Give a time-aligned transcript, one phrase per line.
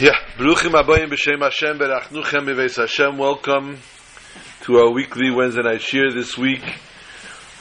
[0.00, 3.16] Yeah, Baruchim Abayim B'Shem Hashem Berachnuchem Miveis Hashem.
[3.16, 3.78] Welcome
[4.62, 6.64] to our weekly Wednesday night shir this week.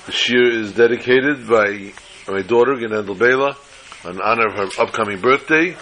[0.07, 1.93] The shir is dedicated by
[2.27, 3.55] my daughter Genendel Bela
[4.09, 5.75] in honor of her upcoming birthday,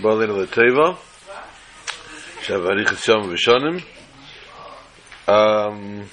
[0.00, 0.96] Balina Lateva.
[2.42, 3.84] Shavarich Yom V'Shonim.
[5.28, 6.10] Um,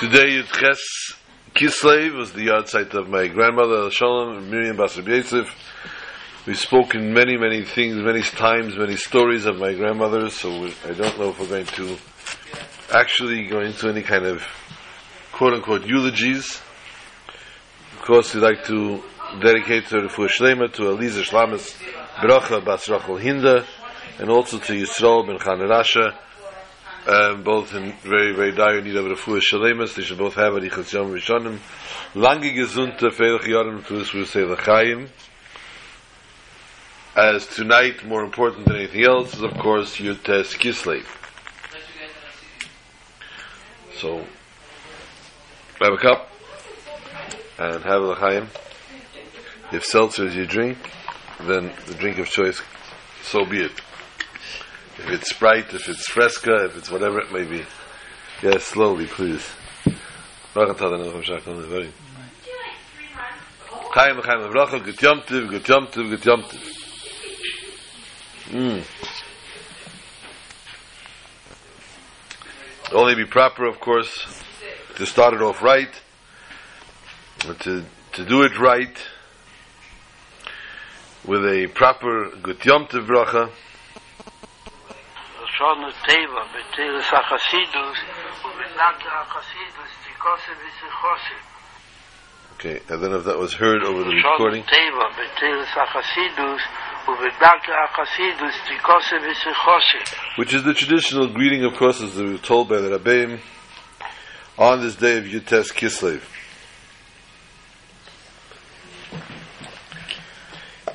[0.00, 1.20] today is Ches
[1.54, 5.52] Kislev was the yard site of my grandmother Shalom Miriam Basar Yosef.
[6.46, 10.30] We've spoken many, many things, many times, many stories of my grandmother.
[10.30, 10.48] So
[10.84, 11.98] I don't know if we're going to
[12.94, 14.46] actually go into any kind of
[15.32, 16.62] quote unquote eulogies.
[17.94, 19.02] Of course, we'd like to
[19.40, 21.76] dedicate to Refu Shlema to Eliza Shlamis
[22.18, 23.66] Bracha Bas Rachel Hinda,
[24.20, 26.16] and also to Yisrael ben Chanarasha
[27.06, 29.94] um, both in very, very dire need of refuah shalemas.
[29.94, 31.58] They should both have a richas yom rishonim.
[32.14, 35.08] Lange gesunte feilach yorim to this we say l'chaim.
[37.16, 41.04] As tonight, more important than anything else, is of course Yutes Kislev.
[43.98, 44.24] So,
[45.80, 46.30] have a cup
[47.58, 48.48] and have a l'chaim.
[49.72, 50.78] If seltzer is your drink,
[51.46, 52.62] then the drink of choice,
[53.22, 53.72] so be it.
[55.00, 57.64] If it's Sprite, if it's Fresca, if it's whatever it may be.
[58.42, 59.48] Yes, slowly, please.
[60.54, 60.74] Chaim,
[64.22, 64.96] Chaim, Gut
[65.48, 66.44] Gut Gut.
[68.50, 68.84] Mm.
[72.92, 74.26] Only be proper, of course,
[74.96, 75.88] to start it off right,
[77.60, 78.98] to, to do it right,
[81.24, 83.50] with a proper Gut Yom Tiv Bracha,
[85.60, 87.98] schon Teva, beteles Achasidus,
[88.44, 91.36] und benake Achasidus, Tikose v'sichose.
[92.54, 94.64] Okay, and then if that was heard over the recording.
[94.64, 96.62] Teva, beteles Achasidus,
[97.06, 98.54] und benake Achasidus,
[100.36, 103.40] Which is the traditional greeting, of course, as we were told by the Rabbeim,
[104.56, 106.22] on this day of Yutes Kislev.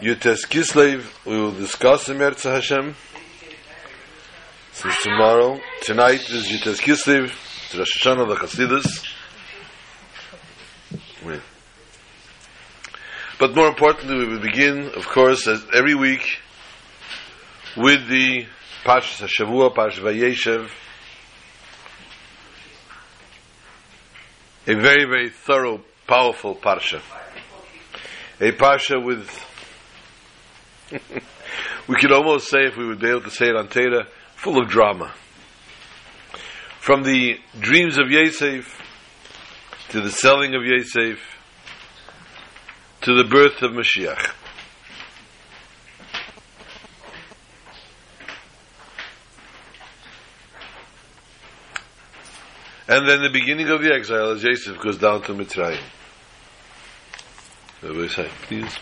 [0.01, 2.95] Yutes Kislev, we will discuss in Merza Hashem.
[4.75, 6.47] Since tomorrow, tonight is
[6.81, 9.05] Kislev, it's Rosh Hashanah, the Chassidus.
[13.39, 16.39] But more importantly, we will begin, of course, as every week,
[17.77, 18.47] with the
[18.83, 20.69] Parshas HaShavua, Parshas Vayeshev,
[24.67, 27.01] a very, very thorough, powerful Parsha.
[28.41, 29.29] A Parsha with,
[31.87, 34.05] we could almost say, if we would be able to say it on Teda,
[34.45, 35.11] full of drama.
[36.79, 38.79] From the dreams of Yosef
[39.89, 41.17] to the selling of Yosef
[43.01, 44.33] to the birth of Mashiach.
[52.87, 55.81] And then the beginning of the exile as Yosef goes down to Mitzrayim.
[57.81, 58.77] Everybody say, please.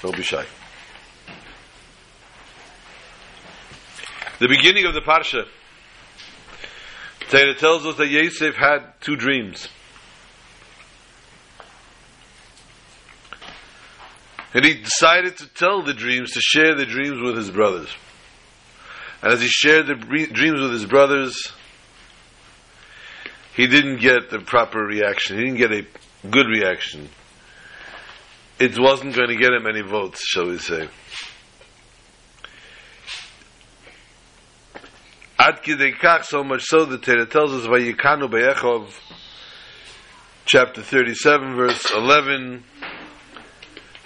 [0.00, 0.46] Don't be shy.
[4.40, 5.46] The beginning of the Parsha,
[7.28, 9.68] Torah tells us that Yosef had two dreams.
[14.52, 17.88] And he decided to tell the dreams, to share the dreams with his brothers.
[19.22, 21.52] And as he shared the dreams with his brothers,
[23.54, 25.38] he didn't get the proper reaction.
[25.38, 25.86] He didn't get a
[26.28, 27.08] good reaction.
[28.58, 30.88] It wasn't going to get him any votes, shall we say.
[35.46, 38.88] Ad kidei kach, so much so the Torah tells us Vayikanu Be'echov,
[40.46, 42.64] chapter 37, verse 11,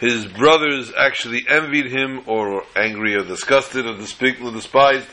[0.00, 5.06] his brothers actually envied him, or angry, or disgusted, or despised.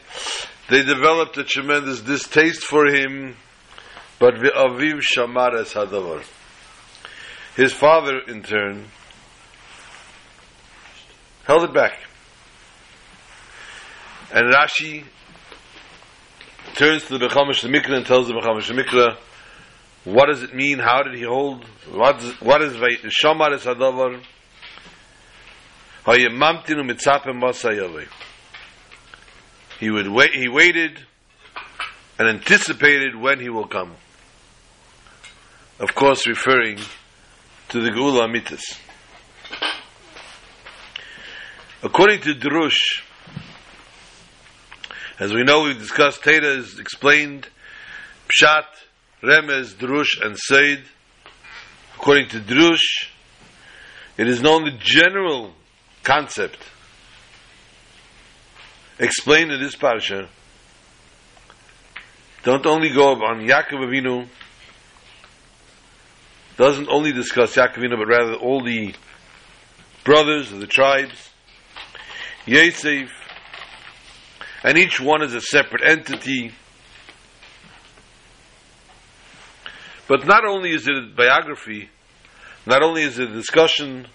[0.68, 3.36] They developed a tremendous distaste for him,
[4.18, 6.26] but Aviv Shamar es Hadavar.
[7.56, 8.86] His father, in turn,
[11.46, 12.00] held it back.
[14.34, 15.04] And Rashi
[16.76, 19.18] turns to the Bechamish Mikra and tells the Bechamish Mikra,
[20.04, 20.78] what does it mean?
[20.80, 21.64] How did he hold?
[21.92, 24.22] What is, what is Shamar es Hadavar?
[29.80, 31.00] He would wait, he waited
[32.20, 33.96] and anticipated when he will come.
[35.80, 36.80] Of course, referring
[37.70, 38.78] to the Geula Mitzvah.
[41.84, 42.78] According to Drush,
[45.20, 47.48] as we know, we've discussed, Teda is explained,
[48.28, 48.66] Pshat,
[49.24, 50.84] Remez, Drush, and Seid.
[51.96, 53.10] According to Drush,
[54.18, 55.54] It is known the general
[56.04, 56.60] concept
[59.00, 60.28] explained in this parsha.
[62.44, 64.28] Don't only go on Yaakov Avinu,
[66.58, 68.94] doesn't only discuss Yaakov Avinu, but rather all the
[70.04, 71.30] brothers of the tribes,
[72.46, 73.10] Yosef,
[74.66, 76.52] and each one is a separate entity.
[80.08, 81.90] But not only is it a biography,
[82.66, 84.08] not only is it a discussion,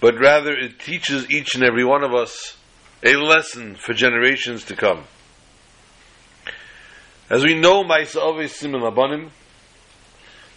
[0.00, 2.56] but rather it teaches each and every one of us
[3.02, 5.02] a lesson for generations to come.
[7.28, 7.82] As we know,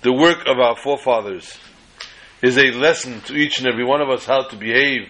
[0.04, 1.58] the work of our forefathers
[2.44, 5.10] is a lesson to each and every one of us how to behave,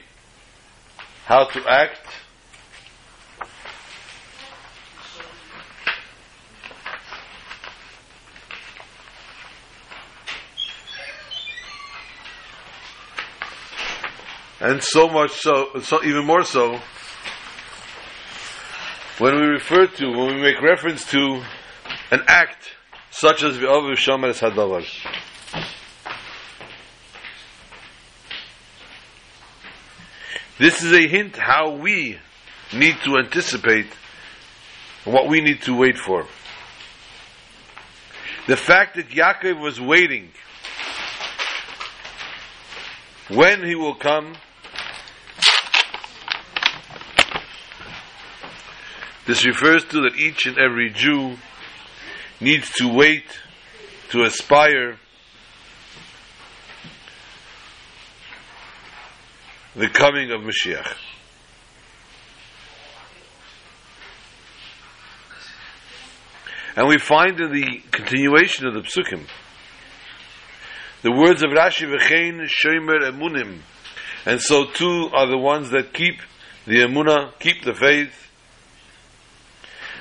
[1.26, 2.08] how to act.
[14.68, 16.78] And so much so, so even more so,
[19.18, 21.42] when we refer to, when we make reference to
[22.12, 22.76] an act
[23.10, 24.86] such as V'avu Shomer Hadavar.
[30.58, 32.18] This is a hint how we
[32.74, 33.88] need to anticipate
[35.06, 36.28] what we need to wait for.
[38.48, 40.32] The fact that Yaakov was waiting
[43.30, 44.36] when he will come
[49.28, 51.36] This refers to that each and every Jew
[52.40, 53.26] needs to wait
[54.12, 54.98] to aspire
[59.76, 60.96] the coming of Mashiach.
[66.78, 69.28] And we find in the continuation of the psukim
[71.02, 73.60] the words of Rashi v'chein shomer emunim,
[74.26, 76.22] and so too are the ones that keep
[76.66, 78.27] the emuna, keep the faith,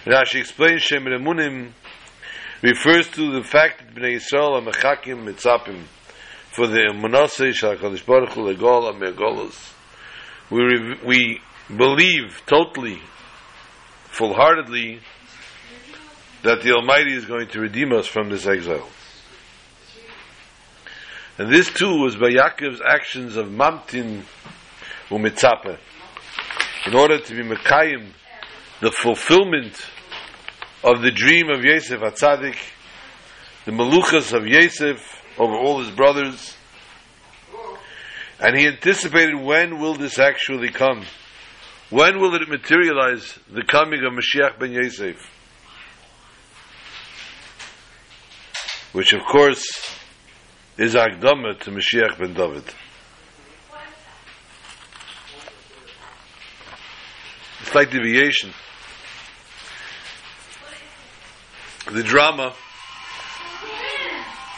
[0.07, 1.73] Rashi explains Shem Remunim
[2.63, 5.83] refers to the fact that Bnei Yisrael are mechakim mitzapim
[6.53, 9.73] for the emunasei shal HaKadosh Baruch Hu legol ha
[10.49, 11.41] We, re- we
[11.77, 13.01] believe totally,
[14.05, 15.01] full-heartedly,
[16.45, 18.89] that the Almighty is going to redeem us from this exile.
[21.37, 24.23] And this too was by Yaakov's actions of Mamtin
[25.09, 25.79] u'mitzapeh.
[26.87, 28.13] In order to be Mekayim,
[28.81, 29.75] the fulfillment
[30.87, 32.57] of the dream of Yosef Atzadik,
[33.65, 35.05] the Meluchas of Yosef
[35.37, 36.57] over all his brothers,
[38.39, 41.05] and he anticipated when will this actually come?
[41.91, 45.17] When will it materialize, the coming of Mashiach ben Yosef?
[48.93, 49.65] Which of course
[50.79, 52.65] is Akdama to Mashiach ben David.
[57.63, 58.53] It's like deviation.
[61.93, 62.53] The drama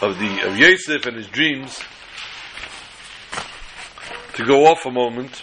[0.00, 1.82] of the of Yosef and his dreams.
[4.34, 5.42] To go off a moment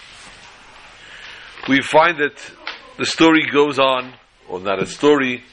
[1.67, 2.39] we find that
[2.97, 4.13] the story goes on
[4.47, 5.43] or not a story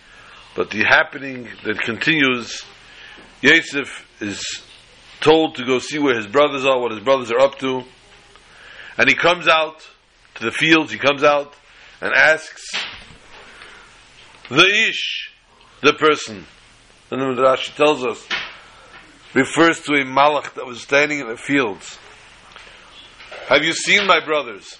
[0.54, 2.62] but the happening that continues.
[3.40, 4.62] Yosef is
[5.20, 7.82] told to go see where his brothers are what his brothers are up to.
[8.96, 9.86] And he comes out
[10.36, 11.54] to the fields he comes out
[12.00, 12.70] and asks
[14.48, 15.31] the ish
[15.82, 16.46] the person,
[17.10, 18.26] the Rashi tells us,
[19.34, 21.98] refers to a malach that was standing in the fields.
[23.48, 24.78] Have you seen my brothers?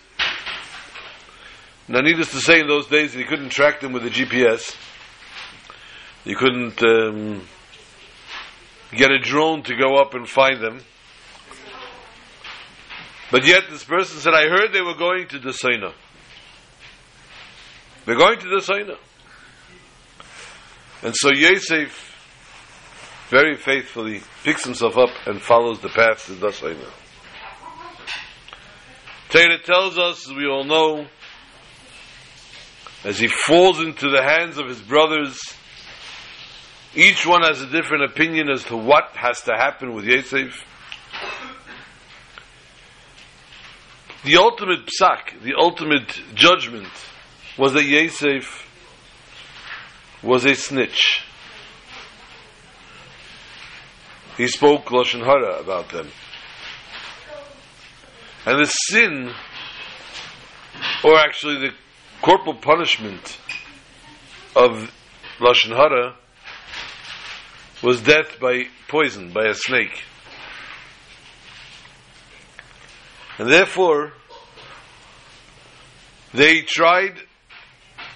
[1.88, 4.76] Now, needless to say, in those days, you couldn't track them with a GPS.
[6.24, 7.42] You couldn't um,
[8.92, 10.80] get a drone to go up and find them.
[13.32, 15.92] But yet, this person said, I heard they were going to the Saina.
[18.06, 18.94] They're going to the Saina.
[21.02, 22.10] And so Yosef
[23.28, 26.88] very faithfully picks himself up and follows the path to Dasaina.
[29.30, 31.06] Torah tells us, as we all know,
[33.04, 35.40] as he falls into the hands of his brothers,
[36.94, 40.62] each one has a different opinion as to what has to happen with Yosef.
[44.24, 46.92] The ultimate psak, the ultimate judgment,
[47.58, 48.68] was that Yosef
[50.22, 51.22] was a snitch.
[54.36, 56.08] He spoke Lashon Hara about them.
[58.46, 59.32] And the sin,
[61.04, 61.74] or actually the
[62.22, 63.38] corporal punishment
[64.56, 64.90] of
[65.38, 66.16] Lashon Hara,
[67.82, 70.02] was death by poison, by a snake.
[73.38, 74.12] And therefore,
[76.32, 77.18] they tried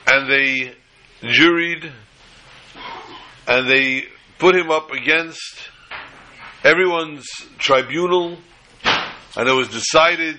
[0.07, 0.75] and they
[1.23, 1.90] juried
[3.46, 4.04] and they
[4.38, 5.70] put him up against
[6.64, 7.26] everyone's
[7.58, 8.38] tribunal
[9.37, 10.38] and it was decided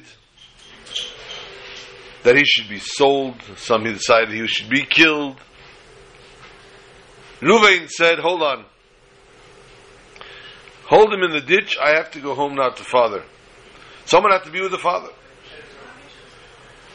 [2.24, 3.36] that he should be sold.
[3.56, 5.38] Some he decided he should be killed.
[7.42, 8.66] Ruvain said, Hold on.
[10.88, 11.78] Hold him in the ditch.
[11.82, 13.24] I have to go home now to father.
[14.06, 15.10] Someone had to be with the father.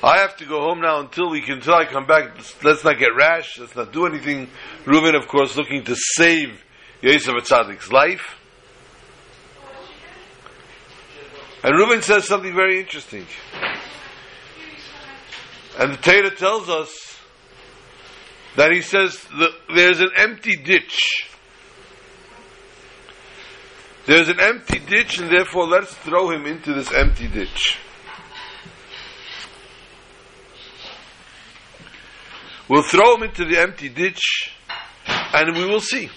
[0.03, 2.37] I have to go home now until we can, until I come back.
[2.65, 3.59] Let's not get rash.
[3.59, 4.49] Let's not do anything.
[4.85, 6.65] Reuben, of course, looking to save
[7.03, 8.37] Yosef Tzadik's life.
[11.63, 13.25] And Reuben says something very interesting.
[15.79, 17.21] And the Torah tells us
[18.57, 19.25] that he says
[19.73, 21.29] there's an empty ditch.
[24.07, 27.79] There's an empty ditch, and therefore let's throw him into this empty ditch.
[32.69, 34.53] We'll throw him into the empty ditch,
[35.07, 36.09] and we will see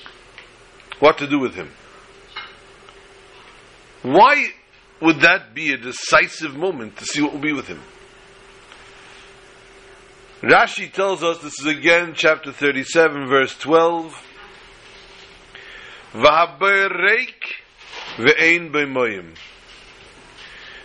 [0.99, 1.71] what to do with him.
[4.03, 4.47] Why
[5.01, 7.81] would that be a decisive moment to see what will be with him?
[10.41, 14.13] Rashi tells us, this is again chapter 37, verse 12.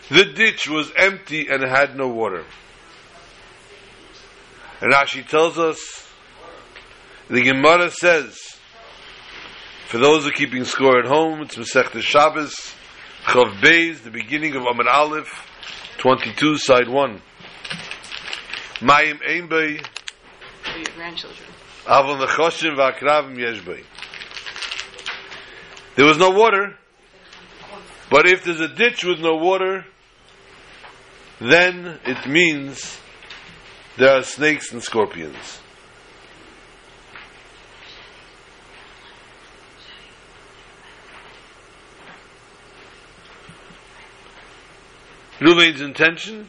[0.08, 2.44] The ditch was empty and had no water.
[4.80, 6.08] And Rashi tells us,
[7.28, 8.38] the Gemara says,
[9.88, 12.54] for those who are keeping score at home, it's Masech Shabbos,
[13.24, 15.28] Chav Beis, the beginning of Amar Aleph,
[15.98, 17.20] 22, side 1.
[18.80, 19.78] Mayim ein bei
[20.62, 21.48] for your grandchildren.
[21.86, 23.82] Avon nechoshim v'akravim yesh bei.
[25.96, 26.78] There was no water,
[28.10, 29.84] but if there's a ditch with no water,
[31.40, 32.99] then it means
[34.00, 35.60] there are snakes and scorpions.
[45.38, 46.48] Ruvain's intention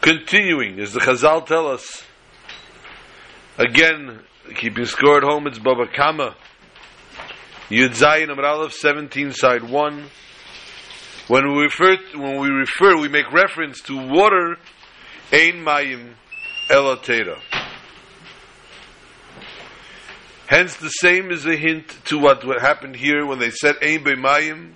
[0.00, 2.02] Continuing, as the Chazal tell us,
[3.58, 4.20] again,
[4.54, 6.34] keeping score at home, it's Baba Kama.
[7.68, 10.04] Yud Zayin Amar Aleph 17, side 1.
[11.26, 14.56] When we refer, when we refer, we make reference to water,
[15.32, 16.14] Ein Mayim
[16.70, 17.38] Elatera.
[20.46, 24.72] Hence, the same is a hint to what, happened here when they said Ein Mayim.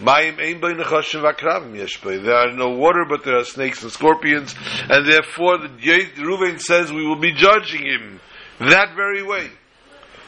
[0.00, 2.24] Mayim ein by nechashim vakravim yeshbei.
[2.24, 4.54] There are no water, but there are snakes and scorpions,
[4.88, 8.20] and therefore the Reuven says we will be judging him
[8.58, 9.48] that very way.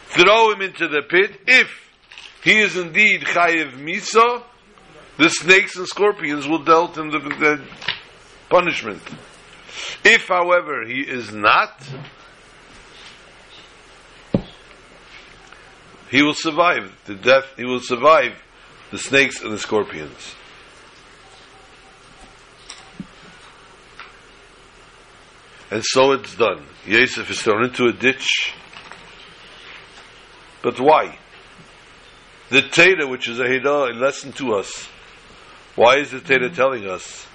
[0.09, 1.69] Throw him into the pit if
[2.45, 4.45] he is indeed chayiv misa.
[5.17, 7.65] The snakes and scorpions will dealt him the, the
[8.55, 9.03] punishment.
[10.05, 11.73] If, however, he is not,
[16.09, 17.47] he will survive the death.
[17.57, 18.41] He will survive
[18.93, 20.37] the snakes and the scorpions.
[25.73, 26.65] And so it's done.
[26.87, 28.55] Yosef is thrown into a ditch.
[30.63, 31.19] But why?
[32.51, 34.89] The Torah, which is a Hida, a lesson to us.
[35.75, 37.27] Why is the Torah telling us?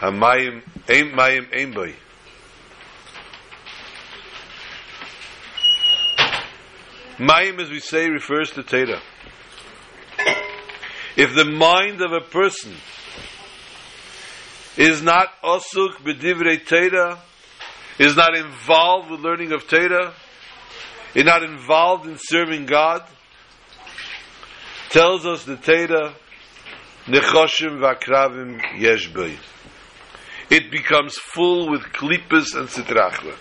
[0.00, 1.94] Hamayim, aim mayim, aim boy.
[7.18, 8.98] Mayim, as we say, refers to Teda.
[11.16, 12.72] If the mind of a person
[14.78, 17.18] is not osuk b'divrei Teda,
[17.98, 20.14] is not involved with learning of Teda,
[21.14, 23.04] is not involved in serving God,
[24.88, 26.14] tells us the Teda,
[27.04, 29.12] nechoshim v'akravim yesh
[30.50, 33.36] It becomes full with klippas and sitrachva.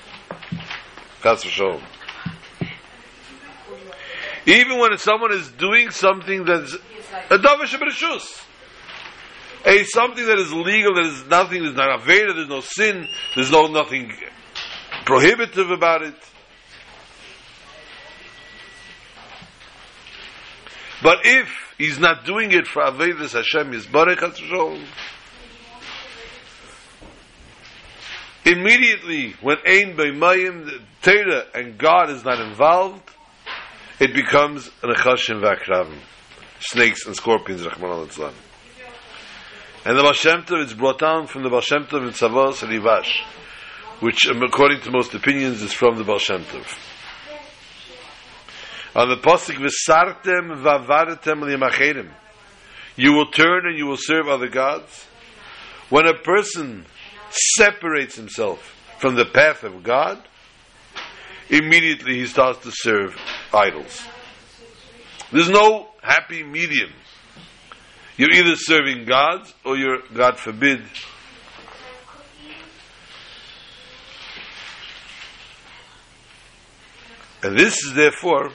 [1.23, 1.83] Chas v'sholom.
[4.45, 6.73] Even when someone is doing something that's
[7.29, 8.45] a davish b'rishus,
[9.65, 13.51] a something that is legal, that is nothing, there's not aveda, there's no sin, there's
[13.51, 14.13] no nothing
[15.05, 16.15] prohibitive about it.
[21.01, 24.21] But if he's not doing it for Avedis Hashem Yisbarech
[28.49, 33.09] immediately when Ein the Torah and God is not involved,
[33.99, 35.99] it becomes an Echashim Vakravim,
[36.59, 38.33] snakes and scorpions, Rahman al
[39.85, 43.21] And the Baal Shem Tov, it's brought down from the Baal Tov in Tzavaas Harivash,
[43.99, 46.77] which, um, according to most opinions, is from the Baal Tov.
[48.95, 52.11] On the Pasuk, V'sartem v'avaretem li'macherim.
[52.95, 55.05] You will turn and you will serve other gods.
[55.89, 56.85] When a person
[57.29, 60.21] separates himself from the path of God,
[61.49, 63.15] immediately he starts to serve
[63.53, 64.03] idols.
[65.31, 66.91] There's no happy medium.
[68.17, 70.81] You're either serving gods or you're, God forbid,
[77.41, 78.51] and this is therefore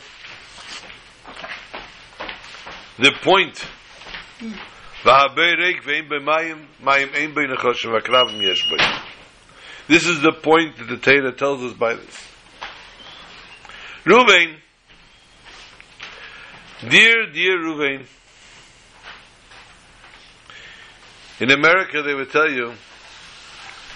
[2.99, 3.65] the point.
[9.87, 12.29] This is the point that the Torah tells us by this.
[14.07, 14.57] Ruvain,
[16.89, 18.07] dear, dear Ruvain,
[21.41, 22.73] in America they would tell you,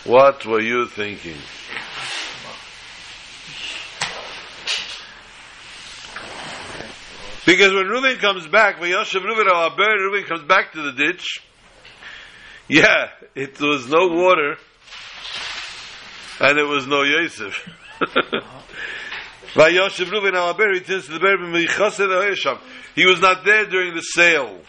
[0.05, 1.37] what were you thinking?
[7.49, 11.43] Because when Reuben comes back, when Yoshev Reuben al Reuben comes back to the ditch,
[12.69, 14.59] yeah, it was no water,
[16.41, 17.57] and it was no Yosef.
[19.55, 21.39] Vayoshev Reuben al he turns to the Ber
[22.95, 24.61] He was not there during the sale.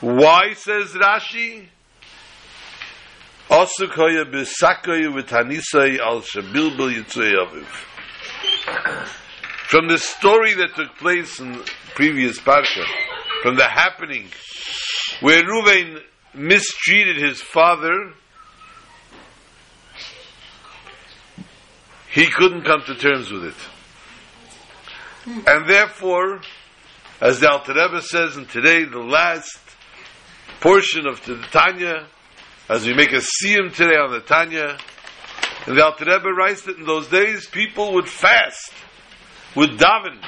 [0.00, 1.66] Why says Rashi?
[3.50, 7.66] Osukoya b'sakoya v'tanisai al shabilbil yitzui aviv.
[9.64, 11.62] From the story that took place in
[11.94, 12.84] previous parsha,
[13.42, 14.28] from the happening
[15.20, 16.00] where Ruvain
[16.34, 18.12] mistreated his father,
[22.10, 23.54] he couldn't come to terms with it.
[25.46, 26.40] And therefore,
[27.20, 29.58] as the Alter Rebbe says, and today the last
[30.60, 32.06] portion of the Tanya,
[32.68, 34.76] as we make a siyum today on the Tanya,
[35.66, 38.72] and the Alter Rebbe writes that in those days people would fast
[39.56, 40.18] would daven.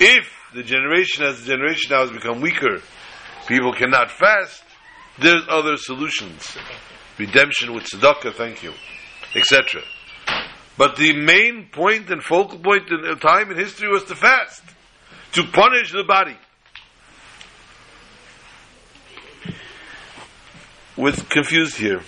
[0.00, 2.80] If the generation as the generation now has become weaker,
[3.46, 4.62] people cannot fast,
[5.18, 6.56] there's other solutions.
[7.18, 8.72] Redemption with tzedakah, thank you,
[9.34, 9.82] etc.
[10.76, 14.62] But the main point and focal point in time in history was to fast,
[15.32, 16.36] to punish the body.
[20.96, 22.02] With confused here.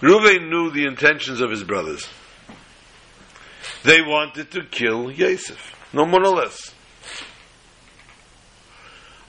[0.00, 2.08] Reuven knew the intentions of his brothers.
[3.84, 5.74] They wanted to kill Yosef.
[5.92, 6.72] No more or less.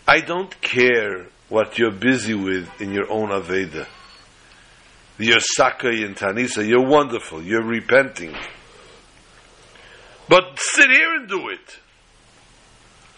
[0.08, 3.88] I don't care what you're busy with in your own Aveda.
[5.18, 8.36] You're Sakai and Tanisa, you're wonderful, you're repenting.
[10.28, 11.80] But sit here and do it.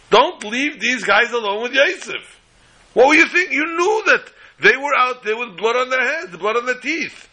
[0.10, 2.40] Don't leave these guys alone with Yosef.
[2.94, 3.54] What were you thinking?
[3.54, 6.80] You knew that they were out there with blood on their heads, blood on their
[6.80, 7.28] teeth.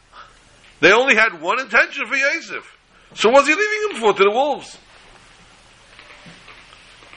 [0.81, 2.77] They only had one intention for Yosef.
[3.15, 4.13] So what's he leaving him for?
[4.15, 4.79] To the wolves.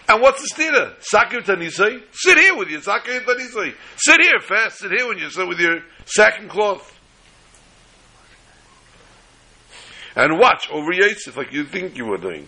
[0.08, 0.94] And what's the stira?
[1.00, 2.04] Sakir tanisai?
[2.12, 3.74] Sit here with your sakir tanisai.
[3.98, 4.80] Sit here fast.
[4.80, 6.92] Sit here when you sit with your sack and cloth.
[10.16, 12.48] And watch over Yosef like you think you were doing.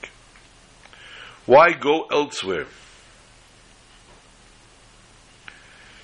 [1.46, 2.68] Why go elsewhere?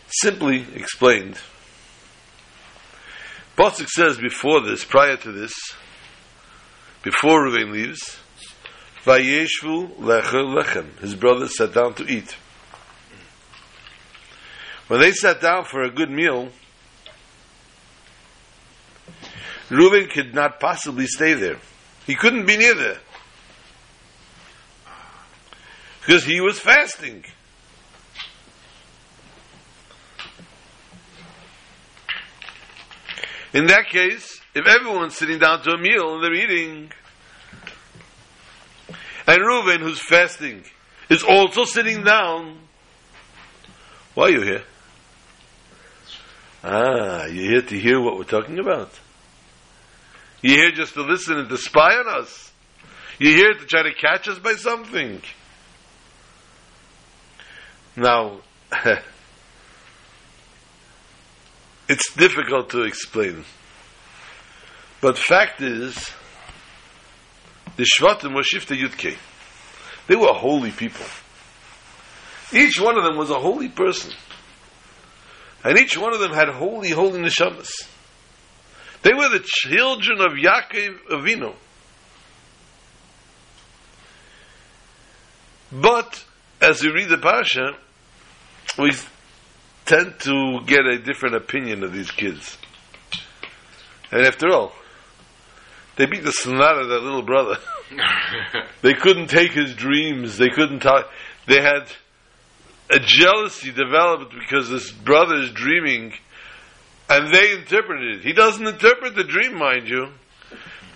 [0.08, 1.38] Simply explained.
[3.58, 5.53] Bosik says before this, prior to this,
[7.03, 8.17] before Ruvain leaves,
[9.03, 10.97] Vayeshvu lecher lechem.
[10.99, 12.35] His brothers sat down to eat.
[14.87, 16.49] When they sat down for a good meal,
[19.69, 21.57] Reuben could not possibly stay there.
[22.05, 22.99] He couldn't be near there.
[26.01, 27.23] Because he was fasting.
[33.53, 36.91] In that case, if everyone's sitting down to a meal and they're eating,
[39.27, 40.63] and Reuven, who's fasting,
[41.09, 42.57] is also sitting down,
[44.15, 44.63] why are you here?
[46.63, 48.91] Ah, you're here to hear what we're talking about.
[50.41, 52.51] You're here just to listen and to spy on us.
[53.19, 55.21] You're here to try to catch us by something.
[57.95, 58.39] Now,
[61.93, 63.45] it's difficult to explain.
[64.99, 66.12] But fact is,
[67.75, 69.15] the Shvatim were Shifta Yudke.
[70.08, 71.06] They were holy people.
[72.51, 74.12] Each one of them was a holy person.
[75.63, 77.69] And each one of them had holy, holy neshamas.
[79.03, 81.53] They were the children of Yaakov Avinu.
[85.71, 86.23] But,
[86.60, 87.75] as we read the Parsha,
[88.79, 88.93] we
[89.93, 92.58] tend to get a different opinion of these kids.
[94.12, 94.73] And after all,
[95.97, 97.58] they beat the snot of that little brother.
[98.82, 100.38] they couldn't take his dreams.
[100.38, 101.10] They couldn't talk.
[101.47, 101.91] they had
[102.89, 106.13] a jealousy developed because this brother is dreaming
[107.10, 108.23] and they interpreted it.
[108.23, 110.08] He doesn't interpret the dream, mind you.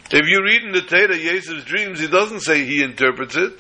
[0.10, 3.60] If you read in the Torah Yosef's dreams, he doesn't say he interprets it.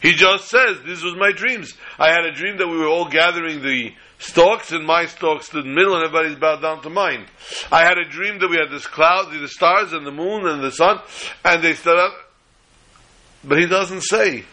[0.00, 1.72] He just says, this was my dreams.
[1.98, 5.64] I had a dream that we were all gathering the stalks and my stalk stood
[5.64, 7.26] in the middle and everybody's bowed down to mine.
[7.70, 10.62] I had a dream that we had this cloud, the stars and the moon and
[10.62, 11.00] the sun
[11.44, 12.12] and they stood up.
[13.44, 14.44] But he doesn't say.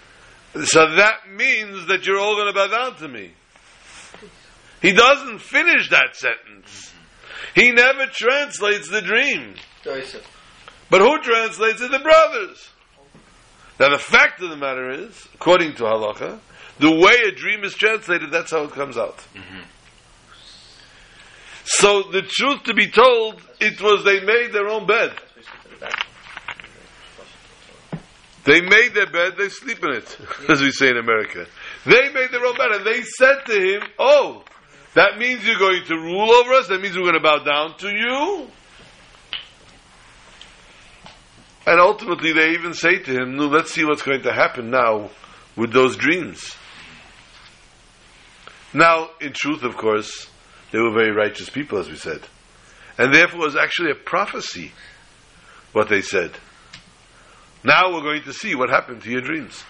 [0.64, 3.32] So that means that you're all going to bow down to me.
[4.82, 6.94] He doesn't finish that sentence.
[7.56, 9.56] He never translates the dream.
[10.90, 11.92] But who translates it?
[11.92, 12.70] The brothers.
[13.80, 16.40] Now the fact of the matter is, according to halacha,
[16.80, 19.26] the way a dream is translated, that's how it comes out.
[21.66, 25.14] So the truth to be told, it was they made their own bed.
[28.44, 30.18] They made their bed, they sleep in it,
[30.50, 31.48] as we say in America.
[31.86, 34.44] They made their own bed, and they said to him, Oh,
[34.94, 36.68] that means you're going to rule over us?
[36.68, 38.48] That means we're going to bow down to you?
[41.66, 45.10] And ultimately, they even say to him, No, let's see what's going to happen now
[45.56, 46.56] with those dreams.
[48.76, 50.28] Now, in truth, of course,
[50.74, 52.20] they were very righteous people, as we said.
[52.98, 54.74] And therefore, it was actually a prophecy,
[55.72, 56.32] what they said.
[57.64, 59.64] Now we're going to see what happened to your dreams.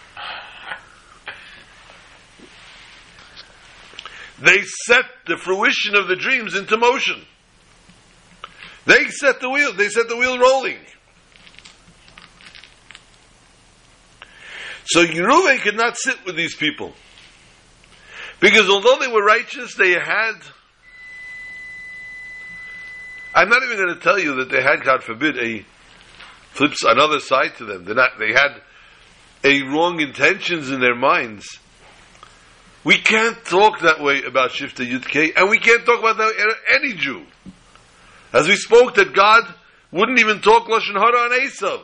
[4.40, 7.22] They set the fruition of the dreams into motion.
[8.88, 10.80] They set the wheel, they set the wheel rolling.
[14.86, 16.96] So Yeruven could not sit with these people.
[18.40, 20.34] Because although they were righteous, they had.
[23.34, 25.66] I'm not even going to tell you that they had, God forbid, a
[26.54, 27.84] flips another side to them.
[27.84, 28.62] They're not, they had
[29.44, 31.60] a wrong intentions in their minds.
[32.86, 36.94] We can't talk that way about Shifta Yudke, and we can't talk about that any
[36.94, 37.26] Jew.
[38.32, 39.44] As we spoke that God
[39.92, 41.82] wouldn't even talk Lashon Hara on Esav.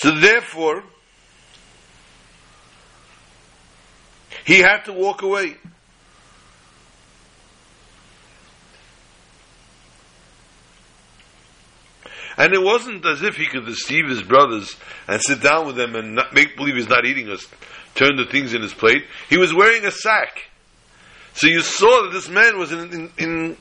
[0.00, 0.82] So therefore,
[4.46, 5.58] he had to walk away.
[12.38, 14.74] And it wasn't as if he could deceive his brothers
[15.06, 17.46] and sit down with them and not, make believe he's not eating us,
[17.94, 19.04] turn the things in his plate.
[19.28, 20.48] He was wearing a sack.
[21.34, 23.56] So you saw that this man was in, in, in,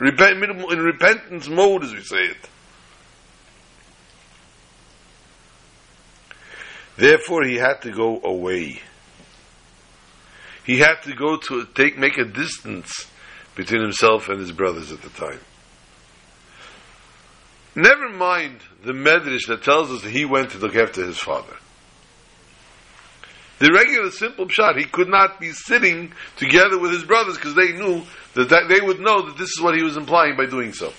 [0.00, 2.48] in repentance mode, as we say it.
[6.96, 8.80] Therefore, he had to go away.
[10.64, 13.06] He had to go to take make a distance
[13.54, 15.40] between himself and his brothers at the time.
[17.74, 21.56] Never mind the medrash that tells us that he went to look after his father.
[23.58, 27.72] The regular simple shot, he could not be sitting together with his brothers because they
[27.72, 28.02] knew
[28.34, 30.92] that, that they would know that this is what he was implying by doing so.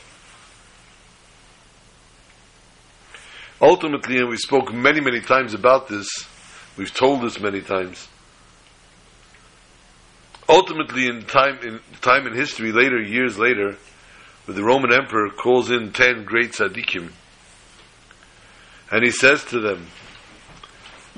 [3.64, 6.10] Ultimately, and we spoke many, many times about this,
[6.76, 8.10] we've told this many times.
[10.50, 13.78] Ultimately, in time in time in history, later years later,
[14.44, 17.10] where the Roman emperor calls in ten great tzaddikim,
[18.92, 19.88] and he says to them,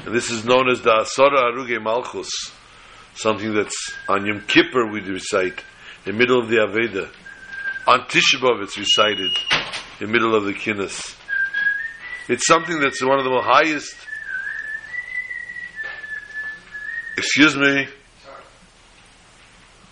[0.06, 2.30] and this is known as the Asara Aruge Malchus,
[3.16, 5.64] something that's on Yom Kippur we recite,
[6.06, 7.10] in the middle of the Aveda.
[7.88, 9.32] On Tisha B'Av it's recited,
[10.00, 11.05] in the middle of the Kinnis.
[12.28, 13.96] It's something that's one of the highest,
[17.18, 17.88] excuse me,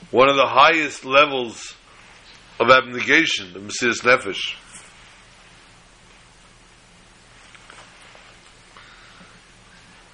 [0.10, 1.76] one of the highest levels
[2.60, 4.56] of abnegation, the Mesiris Nefesh.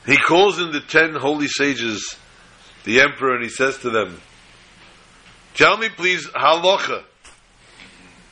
[0.05, 2.17] He calls in the ten holy sages,
[2.83, 4.19] the emperor, and he says to them,
[5.53, 7.03] Tell me please, halacha,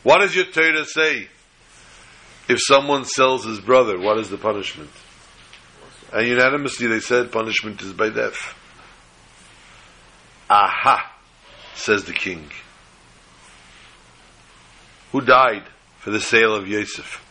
[0.03, 1.29] what does your Torah say?
[2.49, 4.89] If someone sells his brother, what is the punishment?
[6.13, 8.55] And unanimously they said punishment is by death.
[10.49, 11.13] Aha,
[11.75, 12.49] says the king.
[15.11, 15.63] Who died
[15.99, 17.23] for the sale of Yosef?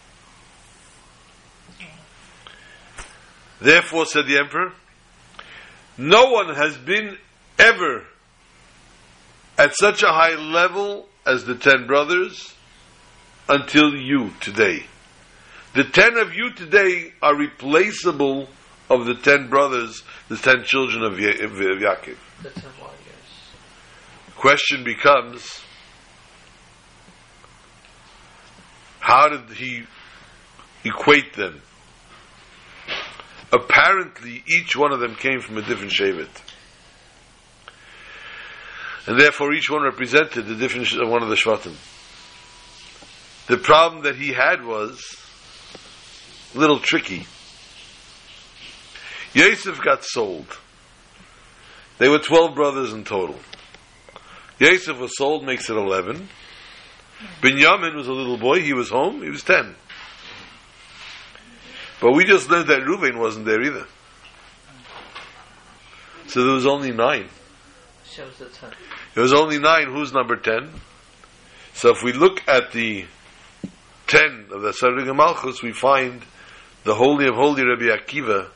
[3.58, 4.72] Therefore, said the emperor,
[5.96, 7.16] no one has been
[7.58, 8.04] ever
[9.56, 12.54] at such a high level as the ten brothers
[13.48, 14.84] until you today.
[15.76, 18.48] The ten of you today are replaceable
[18.88, 22.16] of the ten brothers, the ten children of, Ye- of Yaakov.
[24.36, 25.60] Question becomes,
[29.00, 29.82] how did he
[30.84, 31.60] equate them?
[33.52, 36.28] apparently each one of them came from a different Shevet.
[39.06, 41.76] And therefore each one represented the different sh- one of the Shvatim.
[43.46, 45.00] The problem that he had was
[46.56, 47.26] little tricky.
[49.34, 50.46] Yosef got sold.
[51.98, 53.38] They were 12 brothers in total.
[54.58, 56.28] Yosef was sold, makes it 11.
[57.40, 59.74] Binyamin was a little boy, he was home, he was 10.
[62.00, 63.86] But we just learned that Reuben wasn't there either.
[66.26, 67.28] So there was only nine.
[68.04, 68.70] Shows the ten.
[69.14, 69.86] There was only nine.
[69.86, 70.70] Who's number ten?
[71.72, 73.06] So if we look at the
[74.06, 76.22] ten of the Sarug Malchus, we find
[76.86, 78.48] the Holy of Holy Rabbi Akiva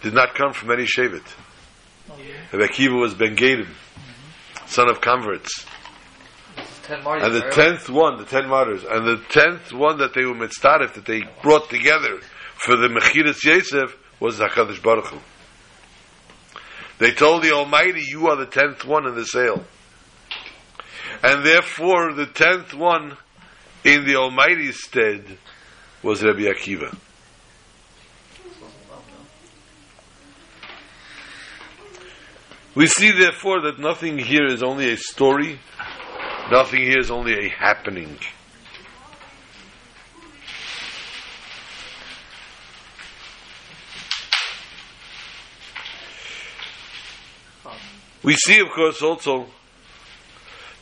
[0.00, 1.22] did not come from any Shevet.
[2.10, 2.32] Oh, yeah.
[2.50, 3.68] Rabbi Akiva was Ben Gadim,
[4.66, 5.66] son of converts.
[6.88, 10.94] And the tenth one, the ten martyrs, and the tenth one that they were mitzdarif,
[10.94, 12.20] that they brought together
[12.56, 15.18] for the Mechiras Yosef, was Hakadosh Baruch Hu.
[16.98, 19.64] They told the Almighty, "You are the tenth one in the sale,"
[21.22, 23.18] and therefore the tenth one
[23.82, 25.38] in the Almighty's stead
[26.04, 26.94] was Rabbi Akiva.
[32.74, 35.60] We see therefore that nothing here is only a story,
[36.50, 38.18] nothing here is only a happening.
[48.22, 49.46] We see, of course, also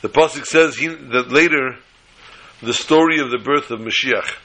[0.01, 1.77] the pasuk says he, that later
[2.61, 4.42] the story of the birth of Mashiach.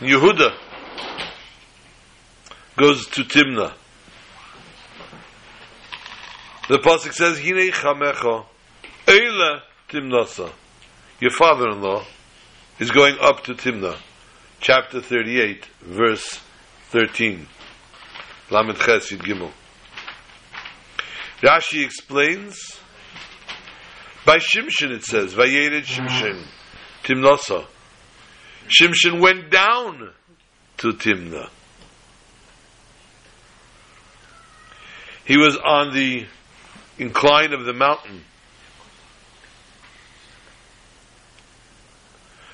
[0.00, 0.54] Yehuda
[2.76, 3.74] goes to Timnah.
[6.68, 8.46] The pasuk says, "Hine chamecha,
[9.06, 10.52] eila Timnasa."
[11.18, 12.04] Your father-in-law
[12.78, 13.98] is going up to Timnah,
[14.60, 16.40] chapter thirty-eight, verse
[16.90, 17.48] thirteen.
[18.50, 19.52] Lamed Ches Yud Gimel.
[21.42, 22.78] Rashi explains.
[24.24, 26.44] By Shimshon it says, "Vayered Shimshon
[27.02, 27.66] Timnasa."
[28.68, 30.12] Shimshon went down
[30.78, 31.48] to Timnah.
[35.24, 36.26] He was on the
[36.98, 38.24] incline of the mountain.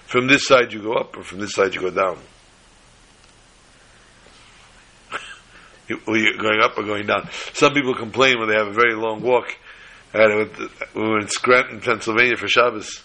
[0.06, 2.18] From this side you go up, or from this side you go down.
[5.88, 6.00] You-
[6.38, 7.28] going up or going down?
[7.52, 9.54] Some people complain when they have a very long walk.
[10.14, 10.48] And
[10.94, 13.02] we were in Scranton, Pennsylvania for Shabbos.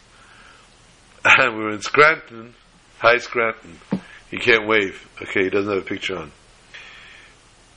[1.25, 2.53] And we were in Scranton.
[3.01, 3.79] Hi, Scranton.
[4.29, 5.07] He can't wave.
[5.21, 6.31] Okay, he doesn't have a picture on.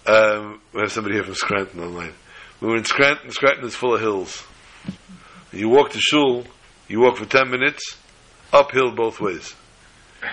[0.05, 2.13] Um, we have somebody here from Scranton online.
[2.61, 3.31] We were in Scranton.
[3.31, 4.45] Scranton is full of hills.
[5.53, 6.45] You walk to shul,
[6.89, 7.97] you walk for 10 minutes,
[8.53, 9.55] uphill both ways.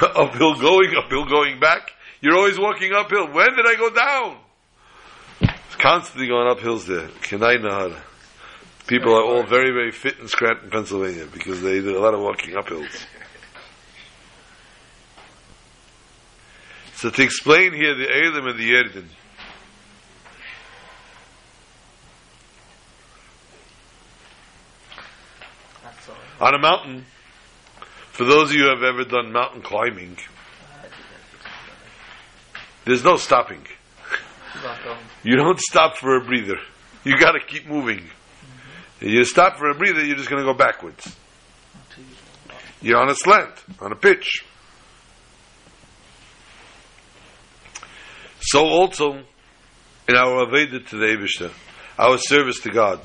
[0.00, 1.90] uphill going, uphill going back.
[2.20, 3.32] You're always walking uphill.
[3.32, 4.36] When did I go down?
[5.40, 7.08] It's constantly going up hills there.
[7.22, 8.00] Kenai Nahara.
[8.88, 12.20] People are all very, very fit in Scranton, Pennsylvania, because they do a lot of
[12.20, 13.06] walking up hills.
[16.94, 19.08] So to explain here the Elim and the Yerdin,
[26.40, 27.04] on a mountain,
[28.12, 30.16] for those of you who have ever done mountain climbing,
[32.86, 33.66] there's no stopping.
[34.54, 34.98] Keep on going.
[35.24, 36.58] You don't stop for a breather.
[37.04, 38.08] You got to keep moving.
[39.00, 41.16] You stop for a breather, you're just going to go backwards.
[42.80, 44.44] You're on a slant, on a pitch.
[48.40, 49.22] So also
[50.08, 51.52] in our Aveda to the Eibishter,
[51.98, 53.00] our service to God,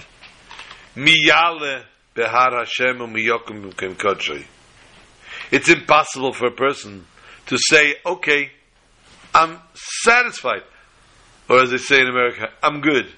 [0.96, 3.02] miyale behar Hashem.
[5.52, 7.06] It's impossible for a person
[7.48, 8.52] to say, okay,
[9.34, 9.60] I'm
[10.04, 10.64] satisfied.
[11.50, 13.12] Or as they say in America, I'm good.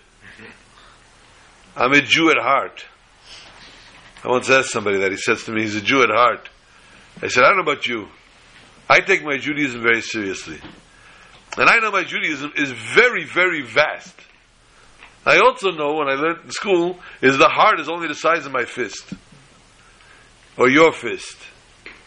[1.76, 2.86] I'm a Jew at heart.
[4.24, 5.12] I once asked somebody that.
[5.12, 6.50] He says to me, he's a Jew at heart.
[7.22, 8.08] I said, I don't know about you.
[8.90, 10.60] I take my Judaism very seriously.
[11.58, 14.16] And I know my Judaism is very, very vast.
[15.26, 18.46] I also know, when I learned in school, is the heart is only the size
[18.46, 19.14] of my fist.
[20.58, 21.38] Or your fist.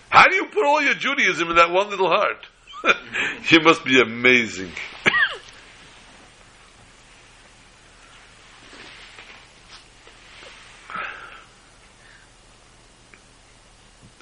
[0.08, 2.46] How do you put all your Judaism in that one little heart?
[3.50, 4.70] you must be amazing.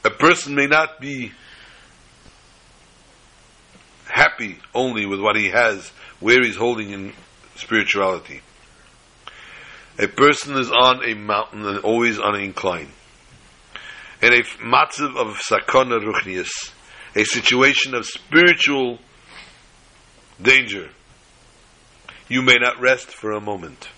[0.07, 1.33] A person may not be
[4.05, 5.91] happy only with what he has,
[6.21, 7.13] where he's holding in
[7.57, 8.41] spirituality.
[9.99, 12.91] A person is on a mountain and always on an incline.
[14.23, 16.73] In a matzav of sakona ruchnius,
[17.17, 19.01] a situation of spiritual
[20.41, 20.91] danger,
[22.29, 23.89] you may not rest for a moment.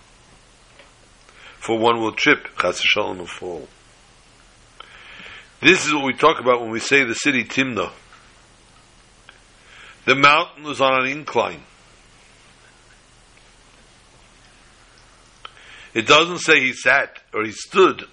[1.58, 3.68] For one will trip, chas shalom will fall.
[5.60, 7.90] This is what we talk about when we say the city Timnah.
[10.04, 11.62] The mountain was on an incline.
[15.94, 18.04] It doesn't say he sat or he stood.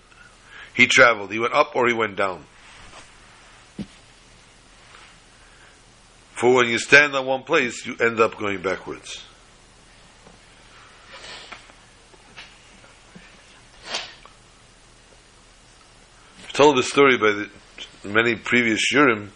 [0.74, 1.32] He traveled.
[1.32, 2.46] He went up or he went down.
[6.34, 9.24] For when you stand on one place, you end up going backwards.
[16.56, 17.50] Told the story by the,
[18.08, 19.28] many previous shiurim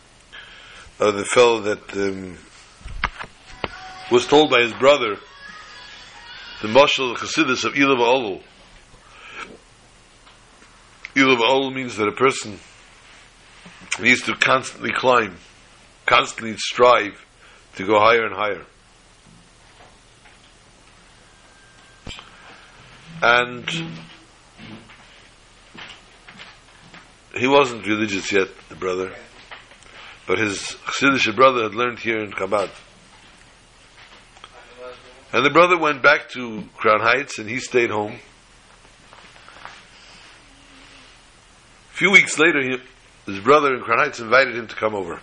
[1.01, 2.37] of the fellow that um,
[4.09, 5.17] was told by his brother
[6.61, 8.41] the Mashal Chassidus of Ilav Olul.
[11.13, 12.57] Ilav Olul means that a person
[13.99, 15.35] needs to constantly climb,
[16.05, 17.25] constantly strive
[17.75, 18.65] to go higher and higher.
[23.21, 23.69] And
[27.35, 29.13] he wasn't religious yet, the brother,
[30.27, 32.69] but his Chassidish brother had learned here in Chabad.
[35.31, 38.15] And the brother went back to Crown Heights and he stayed home.
[41.91, 42.77] A few weeks later, he,
[43.31, 45.19] his brother in Crown Heights invited him to come over.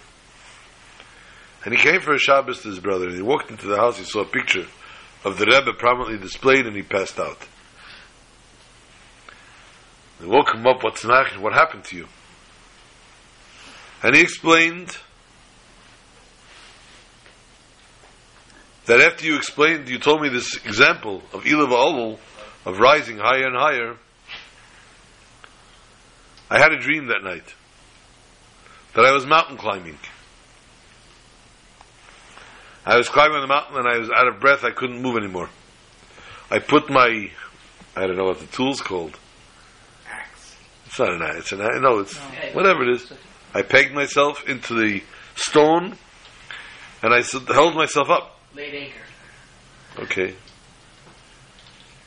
[1.64, 3.98] And he came for a Shabbos to his brother, and he walked into the house,
[3.98, 4.66] he saw a picture
[5.24, 7.38] of the Rebbe prominently displayed, and he passed out.
[10.20, 12.06] They woke him up, what's nach, what happened to you?
[14.02, 14.96] And he explained
[18.86, 22.18] that after you explained, you told me this example of Ilav Olul,
[22.64, 23.96] of rising higher and higher,
[26.48, 27.54] I had a dream that night
[28.94, 29.98] that I was mountain climbing.
[32.84, 35.50] I was climbing the mountain and I was out of breath, I couldn't move anymore.
[36.50, 37.30] I put my,
[37.96, 39.18] I don't know what the tool's called.
[40.96, 42.16] It's not an axe, it's an axe, no, it's,
[42.54, 43.12] whatever it is.
[43.52, 45.02] I pegged myself into the
[45.34, 45.94] stone
[47.02, 47.20] and I
[47.52, 48.40] held myself up.
[48.54, 50.04] Laid anchor.
[50.04, 50.34] Okay.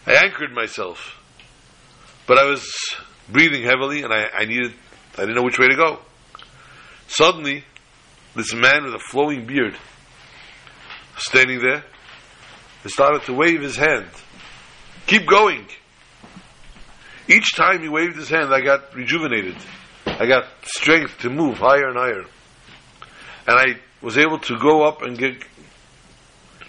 [0.08, 1.22] I anchored myself.
[2.26, 2.68] But I was
[3.32, 4.74] breathing heavily and I, I needed,
[5.16, 6.00] I didn't know which way to go.
[7.10, 7.66] Suddenly,
[8.36, 9.76] this man with a flowing beard,
[11.16, 11.84] standing there,
[12.82, 14.08] he started to wave his hand.
[15.06, 15.68] Keep going.
[17.30, 19.56] Each time he waved his hand, I got rejuvenated.
[20.08, 22.26] I got strength to move higher and higher.
[23.48, 25.36] And I was able to go up and get,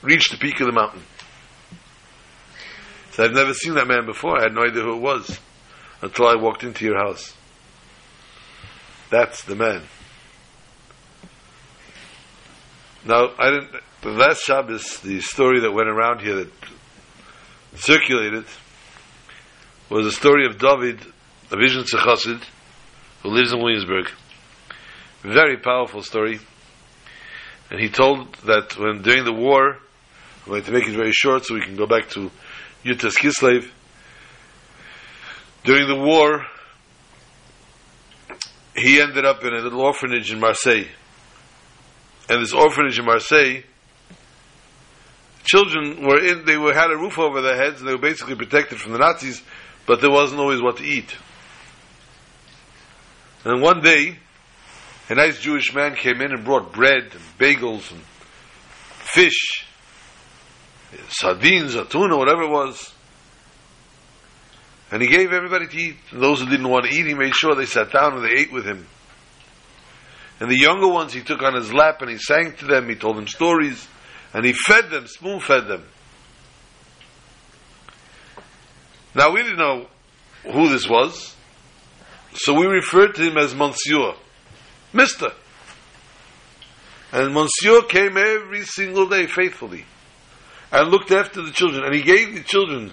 [0.02, 1.02] reach the peak of the mountain.
[3.12, 4.38] So I've never seen that man before.
[4.38, 5.40] I had no idea who it was
[6.02, 7.34] until I walked into your house.
[9.10, 9.82] That's the man.
[13.06, 13.76] Now, I didn't.
[14.02, 16.52] The last Shabbos, the story that went around here that
[17.74, 18.44] circulated
[19.90, 21.00] was a story of David,
[21.50, 22.42] a Vizhnitz Chassid,
[23.22, 24.08] who lives in Williamsburg.
[25.22, 26.38] Very powerful story.
[27.70, 29.78] And he told that when during the war,
[30.44, 32.30] I'm going to make it very short so we can go back to
[32.84, 33.68] Yutas Kislev.
[35.64, 36.46] During the war,
[38.76, 40.86] he ended up in a little orphanage in Marseille.
[42.28, 43.62] And this orphanage in Marseille,
[45.42, 48.36] children were in, they were, had a roof over their heads and they were basically
[48.36, 49.42] protected from the Nazis,
[49.90, 51.16] but there wasn't always what to eat.
[53.44, 54.18] And one day,
[55.08, 59.66] a nice Jewish man came in and brought bread and bagels and fish,
[61.08, 62.94] sardines or tuna, whatever it was.
[64.92, 65.96] And he gave everybody to eat.
[66.12, 68.40] And those who didn't want to eat, he made sure they sat down and they
[68.40, 68.86] ate with him.
[70.38, 72.94] And the younger ones he took on his lap and he sang to them, he
[72.94, 73.88] told them stories,
[74.32, 75.82] and he fed them, spoon fed them.
[79.14, 79.86] Now we didn't know
[80.44, 81.34] who this was,
[82.34, 84.14] so we referred to him as Monsieur,
[84.92, 85.32] Mister.
[87.12, 89.84] And Monsieur came every single day faithfully
[90.70, 92.92] and looked after the children, and he gave the children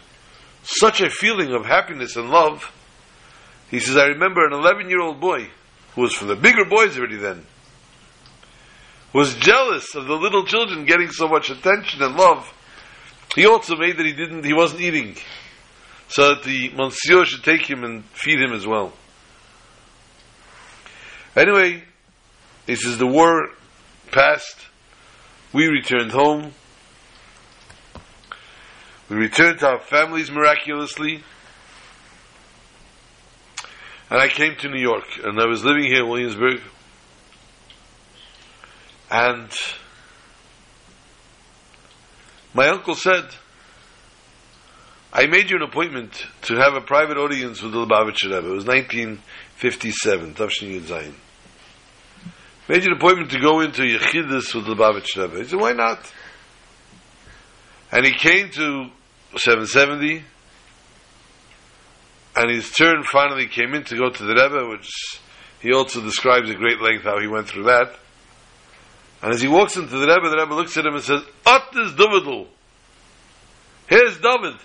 [0.64, 2.72] such a feeling of happiness and love.
[3.70, 5.50] He says, I remember an 11 year old boy
[5.94, 7.46] who was from the bigger boys already then,
[9.14, 12.52] was jealous of the little children getting so much attention and love.
[13.36, 15.16] He also made that he didn't, he wasn't eating,
[16.10, 18.94] so that the monsieur should take him and feed him as well.
[21.36, 21.84] Anyway,
[22.66, 23.50] he says the war
[24.12, 24.58] passed.
[25.54, 26.54] We returned home.
[29.10, 31.24] We returned to our families miraculously.
[34.10, 36.62] And I came to New York, and I was living here in Williamsburg.
[39.12, 39.50] And
[42.54, 43.26] my uncle said,
[45.18, 48.50] I made you an appointment to have a private audience with the Lubavitcher Rebbe.
[48.50, 51.16] It was 1957, Tavshin Zayin.
[52.70, 55.38] Made you an appointment to go into Yechidus with the Lubavitcher Rebbe.
[55.40, 56.14] He said, why not?
[57.92, 58.92] And he came to
[59.38, 60.24] 770,
[62.36, 65.20] and his turn finally came in to go to the Rebbe, which
[65.62, 67.92] he also describes at great length how he went through that.
[69.24, 71.76] And as he walks into the Rebbe, the Rebbe looks at him and says, Ot
[71.76, 72.46] is Davidul.
[73.88, 74.58] Here's David.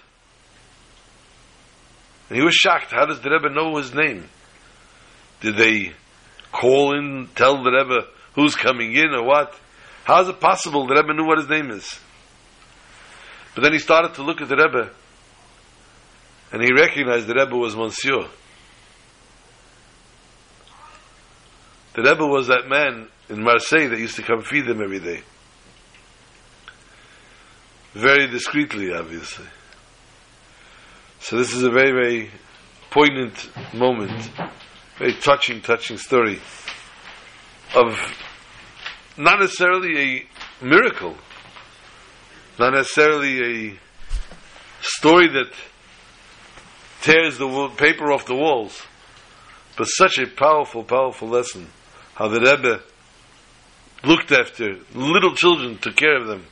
[2.32, 2.92] And he was shocked.
[2.92, 4.26] How does the Rebbe know his name?
[5.42, 5.92] Did they
[6.50, 9.54] call in, tell the Rebbe who's coming in or what?
[10.04, 12.00] How is it possible the Rebbe knew what his name is?
[13.54, 14.90] But then he started to look at the Rebbe,
[16.52, 18.26] and he recognized the Rebbe was Monsieur.
[21.96, 25.20] The Rebbe was that man in Marseille that used to come feed them every day.
[27.92, 29.44] Very discreetly, obviously.
[31.22, 32.30] So this is a very, very
[32.90, 34.28] poignant moment,
[34.98, 36.40] very touching, touching story
[37.76, 37.96] of
[39.16, 41.14] not necessarily a miracle,
[42.58, 43.78] not necessarily a
[44.80, 45.52] story that
[47.02, 48.82] tears the paper off the walls,
[49.76, 51.68] but such a powerful, powerful lesson.
[52.16, 52.82] How the Rebbe
[54.02, 56.46] looked after little children, took care of them.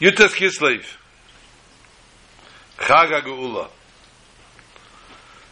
[0.00, 0.84] Yutas Kislev,
[2.78, 3.70] Chag HaGeula.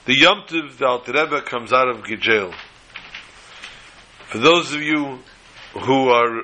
[0.05, 2.53] The Yom Tov, the Alter Rebbe comes out of jail.
[4.29, 5.21] For those of you
[5.73, 6.43] who are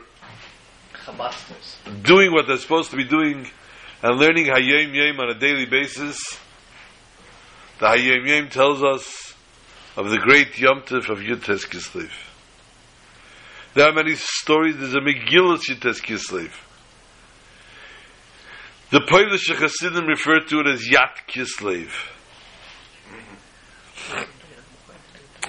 [0.95, 2.03] Chabasters.
[2.03, 3.47] doing what they're supposed to be doing
[4.03, 6.19] and learning Hayom Yom on a daily basis,
[7.79, 9.35] the Hayom Yom tells us
[9.97, 12.11] of the great Yom Tov of Yutes Kislev.
[13.75, 14.79] There are many stories.
[14.79, 16.51] There's a Megillah Yutes Kislev.
[18.91, 21.91] The Polish Chassidim refer to it as Yat Kislev.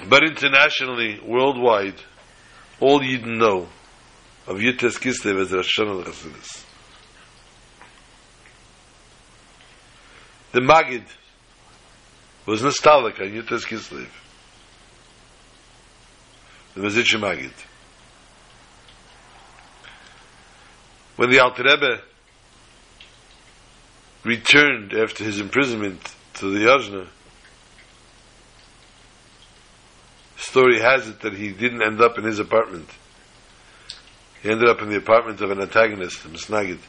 [0.08, 2.00] But internationally, worldwide,
[2.78, 3.68] all Yidden know
[4.46, 6.64] of Yutes Kislev as Rosh Hashanah Chassidus.
[10.52, 11.04] The Magid
[12.46, 14.08] was nostalgic on Yutes Kislev.
[16.74, 17.52] The Mezitch Magid.
[21.16, 22.02] When the Alter Rebbe
[24.24, 27.08] returned after his imprisonment to the Yajna,
[30.36, 32.88] story has it that he didn't end up in his apartment.
[34.42, 36.80] He ended up in the apartment of an antagonist, the Misnagid.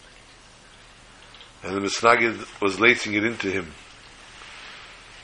[1.63, 3.71] And the Misnagid was lacing it into him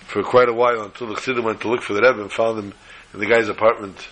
[0.07, 2.59] for quite a while until the Chassidim went to look for the Rebbe and found
[2.59, 2.73] him
[3.13, 4.07] in the guy's apartment.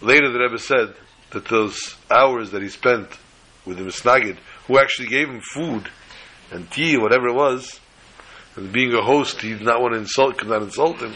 [0.00, 0.94] Later the Rebbe said
[1.30, 3.08] that those hours that he spent
[3.66, 5.88] with the Misnagid, who actually gave him food
[6.50, 7.80] and tea, whatever it was,
[8.56, 11.14] and being a host, he did not want to insult, could not insult him.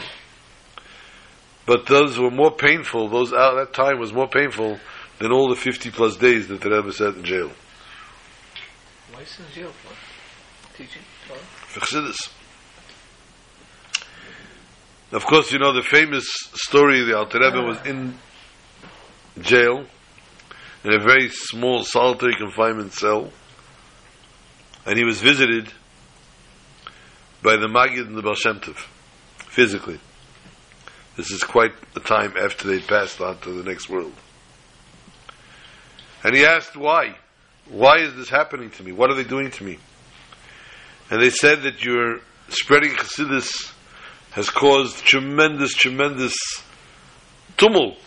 [1.65, 4.79] But those were more painful, those out, that time was more painful
[5.19, 7.51] than all the 50 plus days that the Rebbe sat in jail.
[9.11, 10.77] Why is he in jail for?
[10.77, 11.01] Teaching
[11.67, 12.29] For Chassidus.
[15.11, 18.17] Of course, you know the famous story, the Alter Rebbe was in
[19.39, 19.85] jail,
[20.83, 23.31] in a very small solitary confinement cell,
[24.85, 25.71] and he was visited
[27.41, 28.35] by the Maggid and the Baal
[29.47, 29.99] physically.
[31.15, 34.13] This is quite a time after they passed on to the next world.
[36.23, 37.15] And he asked why.
[37.69, 38.91] Why is this happening to me?
[38.91, 39.79] What are they doing to me?
[41.09, 42.19] And they said that your
[42.49, 43.71] spreading Chassidus
[44.31, 46.35] has caused tremendous, tremendous
[47.57, 47.97] tumult.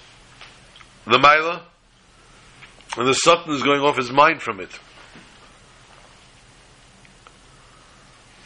[1.07, 1.63] The Maila,
[2.97, 4.71] and the Satan is going off his mind from it.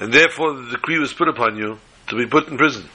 [0.02, 1.78] And therefore the decree was put upon you
[2.08, 2.88] to be put in prison.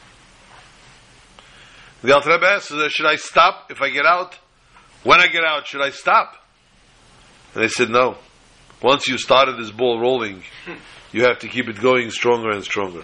[2.03, 4.37] The Alter Rebbe asked, should I stop if I get out?
[5.03, 6.35] When I get out, should I stop?
[7.53, 8.17] And they said, no.
[8.83, 10.43] Once you started this ball rolling,
[11.13, 13.03] you have to keep it going stronger and stronger.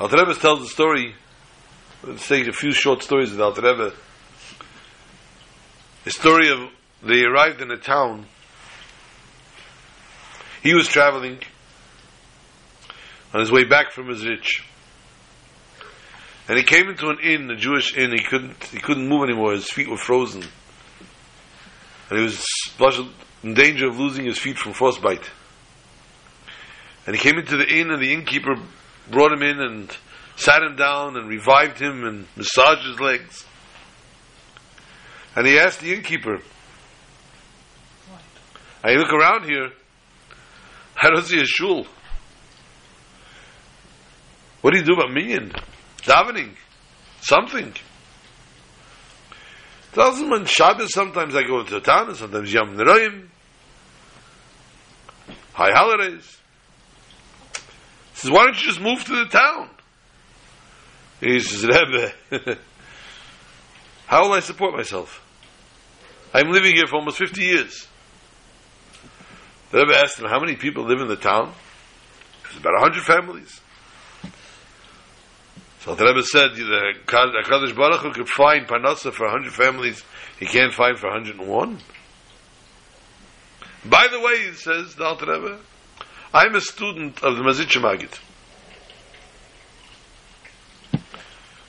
[0.00, 1.14] Alter Rebbe tells the story,
[2.02, 3.92] let's take a few short stories of Alter Rebbe.
[6.04, 6.70] The story of,
[7.02, 8.24] they arrived in a town,
[10.64, 11.38] he was traveling
[13.32, 14.66] on his way back from his rich.
[16.48, 18.12] And he came into an inn, a Jewish inn.
[18.12, 19.52] He couldn't, he couldn't move anymore.
[19.52, 20.42] His feet were frozen,
[22.08, 22.44] and he was
[23.42, 25.30] in danger of losing his feet from frostbite.
[27.06, 28.56] And he came into the inn, and the innkeeper
[29.10, 29.96] brought him in and
[30.36, 33.44] sat him down and revived him and massaged his legs.
[35.36, 36.40] And he asked the innkeeper,
[38.82, 39.70] I look around here,
[41.00, 41.86] I don't see a shul.
[44.60, 45.52] What do you do about minyan?
[46.02, 46.54] Davening?
[47.20, 47.74] Something.
[49.94, 53.28] Him on Shabbos sometimes I go the town and sometimes Yom Neroyim.
[55.52, 56.38] High holidays.
[58.12, 59.70] He says, why don't you just move to the town?
[61.20, 62.12] He says, Rebbe,
[64.06, 65.22] how will I support myself?
[66.32, 67.86] I'm living here for almost 50 years.
[69.74, 71.52] The Rebbe asked him, how many people live in the town?
[72.44, 73.60] There's about 100 families.
[75.80, 80.04] So the Rebbe said, the HaKadosh Baruch Hu could find Parnasa for 100 families,
[80.38, 81.78] he can't find for 101.
[83.84, 85.58] By the way, he says, the Alter Rebbe,
[86.32, 88.16] I'm a student of the Mazitcha Magid.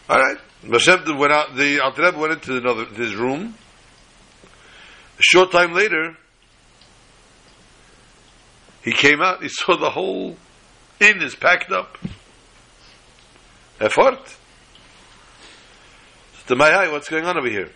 [0.07, 0.37] All right.
[0.63, 3.55] Mashem went out, the Alter Rebbe went into another, his room.
[5.17, 6.15] A short time later,
[8.85, 10.37] he came out, he saw the whole
[10.99, 11.97] inn is packed up.
[13.81, 14.37] Effort.
[16.47, 17.71] To my eye, what's going on over here?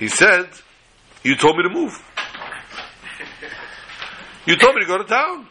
[0.00, 0.48] He said,
[1.22, 1.92] You told me to move.
[4.44, 5.46] You told me to go to town.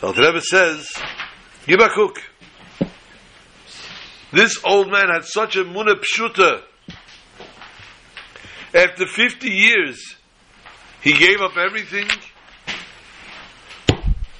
[0.00, 0.90] So the Rebbe says,
[1.66, 2.16] Yibakuk.
[4.32, 6.62] This old man had such a munah pshuta.
[8.72, 10.16] After 50 years,
[11.02, 12.08] he gave up everything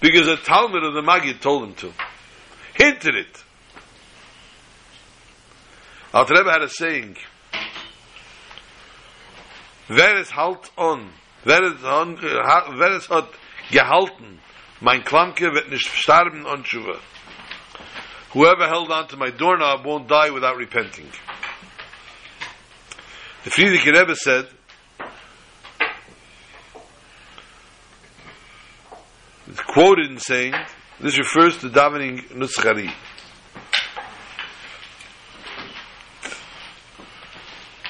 [0.00, 1.92] because a Talmud of the Magid told him to.
[2.74, 3.44] Hinted it.
[6.14, 7.16] Alter Rebbe had a saying,
[9.88, 11.10] Wer halt on,
[11.44, 13.28] wer es, on, wer es hat
[13.70, 14.38] gehalten,
[14.80, 16.98] mein Klamke wird nicht sterben on Tshuva.
[18.32, 21.10] Whoever held on to my doorknob won't die without repenting.
[23.42, 24.48] The Frierdiker Rebbe said,
[29.48, 30.52] it's quoted in saying,
[31.00, 32.92] this refers to davening Nusach Ari.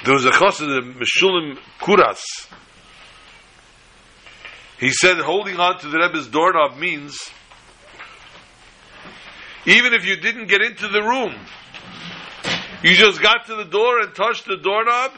[0.05, 2.21] There was a chassid Meshulim Kuras.
[4.79, 7.19] He said holding on to the Rebbe's doorknob means
[9.67, 11.35] even if you didn't get into the room,
[12.83, 15.13] you just got to the door and touched the doorknob,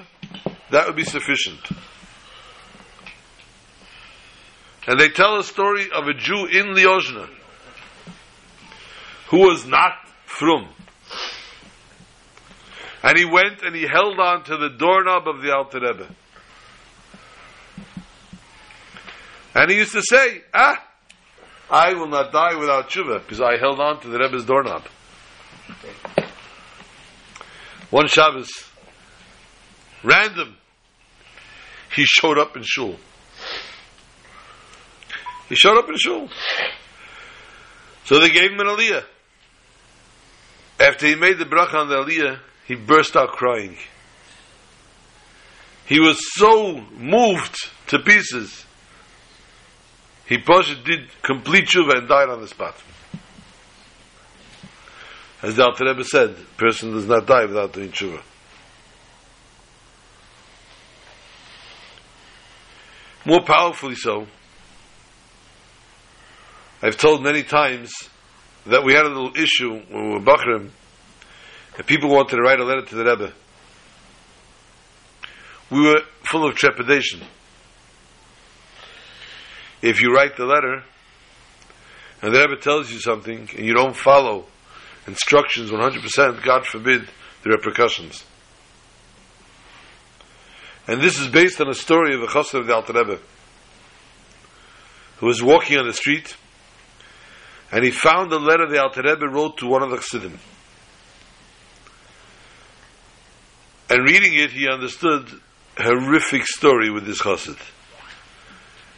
[0.72, 1.60] that would be sufficient.
[4.86, 7.28] And they tell a story of a Jew in Liozna
[9.28, 9.92] who was not
[10.24, 10.68] from.
[13.02, 16.08] And he went and he held on to the doorknob of the Alter Rebbe.
[19.54, 20.82] And he used to say, ah,
[21.70, 24.84] I will not die without tshuva because I held on to the Rebbe's doorknob.
[27.90, 28.50] One Shabbos,
[30.02, 30.56] random,
[31.94, 32.96] he showed up in shul.
[35.48, 36.28] He showed up in shul.
[38.04, 39.04] So they gave him an aliyah.
[40.80, 43.76] After he made the bracha on the aliyah, he burst out crying.
[45.86, 47.56] He was so moved
[47.88, 48.64] to pieces.
[50.26, 52.74] He Pasha did complete tshuva and died on the spot.
[55.42, 58.22] As the Alter Rebbe said, person does not die without doing tshuva.
[63.24, 64.26] More powerfully so,
[66.82, 67.92] I've told many times
[68.66, 70.70] that we had a little issue when we were bochurim,
[71.76, 73.32] and people wanted to write a letter to the Rebbe.
[75.70, 77.22] We were full of trepidation.
[79.80, 80.82] If you write the letter,
[82.20, 84.46] and the Rebbe tells you something, and you don't follow
[85.06, 87.08] instructions 100%, God forbid
[87.42, 88.24] the repercussions.
[90.86, 93.18] And this is based on a story of a chassid of the Alter Rebbe,
[95.18, 96.36] who was walking on the street,
[97.70, 100.38] and he found a letter the Alter Rebbe wrote to one of the chassidim.
[103.88, 105.28] And reading it, he understood
[105.76, 107.58] a horrific story with this chassid.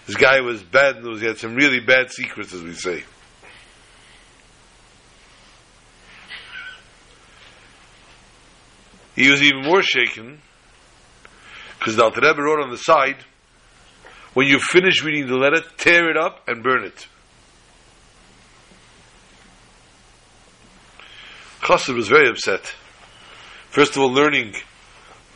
[0.06, 1.20] This guy was bad news.
[1.20, 3.04] He had some really bad secrets, as we say.
[9.16, 10.40] He was even more shaken
[11.78, 13.16] because the Alter Rebbe wrote on the side,
[14.32, 17.06] when you finish reading the letter, tear it up and burn it.
[21.60, 22.74] Chassid was very upset.
[23.70, 24.54] First of all, learning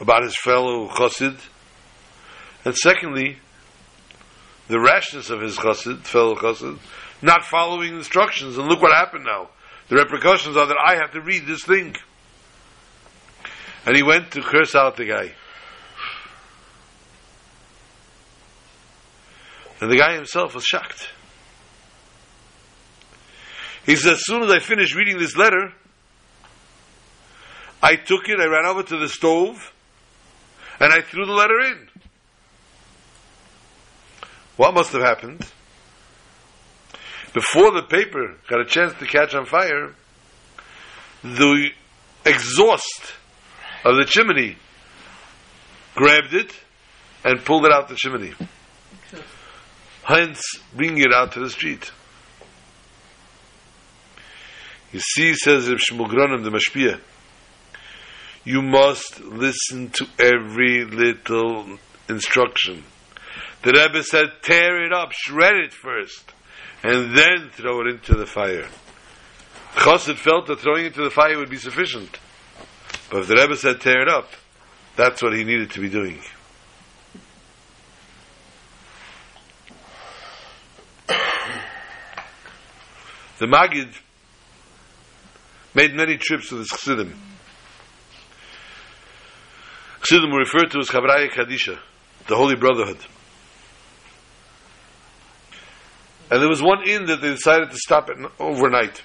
[0.00, 1.38] about his fellow Chassid,
[2.64, 3.38] and secondly,
[4.68, 6.78] the rashness of his chassid, fellow chassid,
[7.22, 9.48] not following instructions, and look what happened now.
[9.88, 11.96] The repercussions are that I have to read this thing.
[13.86, 15.32] And he went to curse out the guy.
[19.80, 21.08] And the guy himself was shocked.
[23.86, 25.72] He said, as soon as I finished reading this letter,
[27.82, 29.72] I took it, I ran over to the stove,
[30.80, 31.88] and I threw the letter in.
[34.56, 35.46] What must have happened?
[37.32, 39.94] Before the paper got a chance to catch on fire,
[41.22, 41.68] the
[42.24, 43.14] exhaust
[43.84, 44.56] of the chimney
[45.94, 46.52] grabbed it
[47.24, 48.34] and pulled it out the chimney.
[50.08, 50.40] Hence,
[50.74, 51.92] bringing it out to the street.
[54.90, 56.98] You see, says Reb Shmuel Gronim, the Mashpia,
[58.42, 61.76] you must listen to every little
[62.08, 62.84] instruction.
[63.62, 66.32] The Rebbe said, tear it up, shred it first,
[66.82, 68.66] and then throw it into the fire.
[69.74, 72.18] Chassid felt that throwing it into the fire would be sufficient.
[73.10, 74.30] But if the Rebbe said, tear it up,
[74.96, 76.18] that's what he needed to be doing.
[83.38, 83.94] The Magid
[85.72, 87.14] made many trips to the Chassidim.
[90.00, 91.78] Chassidim were referred to as Chavraya Kadisha,
[92.26, 92.98] the Holy Brotherhood.
[96.30, 99.02] And there was one inn that they decided to stop at overnight.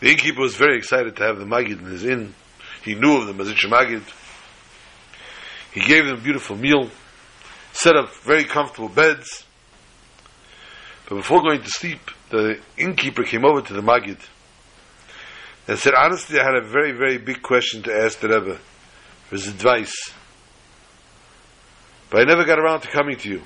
[0.00, 2.34] The innkeeper was very excited to have the Magid in his inn.
[2.82, 4.02] He knew of them the Mezritcher Magid.
[5.72, 6.90] He gave them a beautiful meal,
[7.72, 9.44] set up very comfortable beds.
[11.08, 14.18] But before going to sleep, the innkeeper came over to the Magid
[15.68, 18.58] and said, honestly, I had a very, very big question to ask the Rebbe
[19.28, 20.12] for his advice.
[22.10, 23.42] But I never got around to coming to you.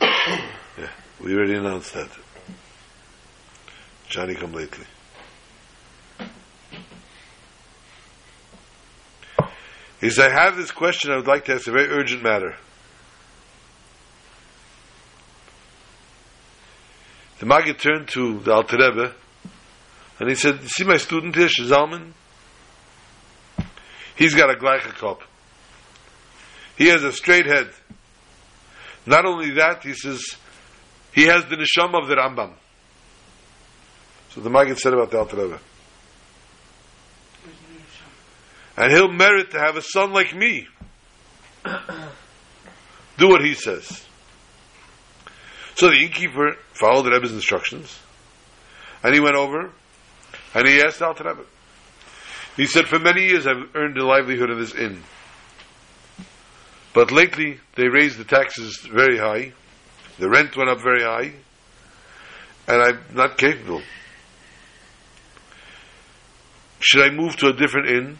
[0.00, 0.90] yeah,
[1.22, 2.10] we already announced that.
[4.08, 4.84] Johnny come lately.
[10.00, 12.56] He I have this question I would like to ask, a very urgent matter.
[17.44, 19.12] The Maggid turned to the Alter Rebbe
[20.18, 22.12] and he said, see my student here, Shazalman?
[24.16, 25.20] He's got a gleicha cup.
[26.78, 27.68] He has a straight head.
[29.04, 30.22] Not only that, he says,
[31.12, 32.54] he has the neshama of the Rambam.
[34.30, 35.60] So the Maggid said about the Alter Rebbe.
[38.78, 40.66] And he'll merit to have a son like me.
[43.18, 44.06] Do what he says.
[45.76, 47.98] So the innkeeper followed the Rebbe's instructions,
[49.02, 49.70] and he went over,
[50.54, 51.44] and he asked Alter Rebbe.
[52.56, 55.02] He said, "For many years I've earned a livelihood in this inn,
[56.92, 59.52] but lately they raised the taxes very high,
[60.18, 61.32] the rent went up very high,
[62.68, 63.82] and I'm not capable.
[66.78, 68.18] Should I move to a different inn?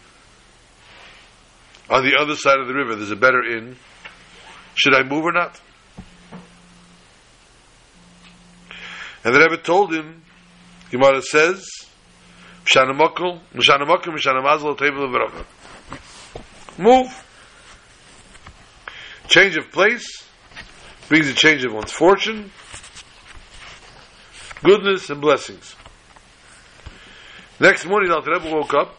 [1.89, 3.77] On the other side of the river, there's a better inn.
[4.75, 5.61] Should I move or not?"
[9.25, 10.23] And the Rebbe told him,
[10.91, 11.67] Gemara says,
[12.67, 15.45] Mshanamokel, Mshanamazal, table of Bracha.
[16.79, 17.09] Move.
[19.29, 20.25] Change of place
[21.09, 22.51] brings a change of one's fortune,
[24.63, 25.75] goodness, and blessings.
[27.59, 28.95] Next morning, Alter Rebbe woke up.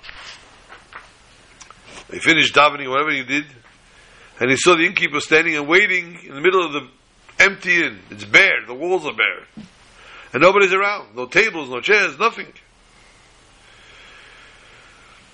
[2.11, 3.45] He finished davening, whatever he did,
[4.39, 6.87] and he saw the innkeeper standing and waiting in the middle of the
[7.39, 7.99] empty inn.
[8.09, 9.65] It's bare, the walls are bare.
[10.35, 11.15] And nobody's around.
[11.15, 12.47] No tables, no chairs, nothing.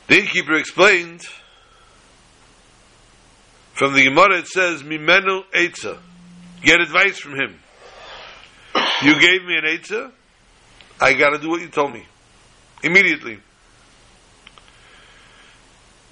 [0.08, 1.24] The innkeeper explained,
[3.74, 5.98] from the Gemara it says, Mimenu Eitzah.
[6.62, 7.58] Get advice from him.
[9.02, 10.12] You gave me an Eitzah,
[11.00, 12.06] I gotta do what you told me.
[12.84, 13.40] Immediately.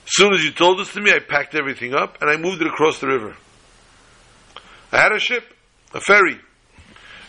[0.06, 2.60] As soon as you told this to me, I packed everything up and I moved
[2.64, 3.36] it across the river.
[4.92, 5.44] I had a ship,
[5.94, 6.40] a ferry.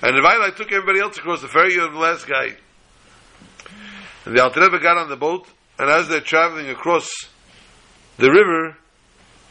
[0.03, 2.57] And the I took everybody else across the ferry, you're the last guy.
[4.25, 5.47] And the Alter Rebbe got on the boat,
[5.79, 7.09] and as they're traveling across
[8.17, 8.77] the river,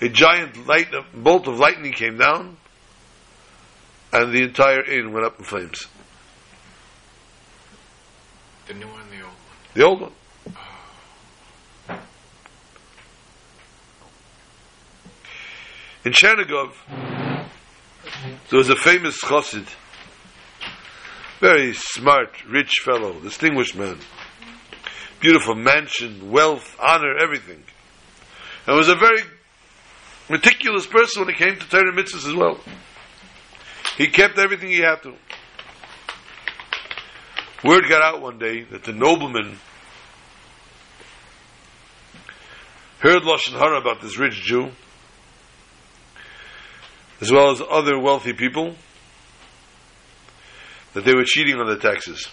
[0.02, 2.58] a giant light, a bolt of lightning came down,
[4.12, 5.86] and the entire inn went up in flames.
[8.68, 9.74] The new one, the old one.
[9.74, 10.12] The old one.
[11.90, 12.00] Oh.
[16.06, 16.72] In Chernigov,
[18.50, 19.68] there was a famous chassid,
[21.40, 23.98] very smart, rich fellow, distinguished man,
[25.20, 27.64] beautiful mansion, wealth, honor, everything,
[28.68, 29.22] and was a very
[30.30, 32.60] meticulous person when it came to Torah mitzvahs as well.
[33.98, 35.14] He kept everything he had to.
[37.64, 39.58] Word got out one day that the nobleman
[43.00, 44.72] heard Lashon Hara about this rich Jew,
[47.22, 48.76] as well as other wealthy people,
[50.94, 52.28] that they were cheating on the taxes.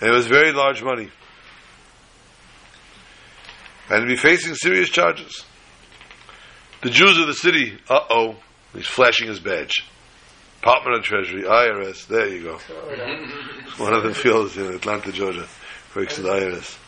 [0.00, 1.08] And it was very large money.
[3.88, 5.44] And to be facing serious charges.
[6.82, 8.36] The Jews of the city, uh oh,
[8.74, 9.84] he's flashing his badge.
[10.60, 12.58] Department of Treasury, IRS, there you go.
[13.84, 15.46] One of the fields in Atlanta, Georgia,
[15.94, 16.78] works at the IRS.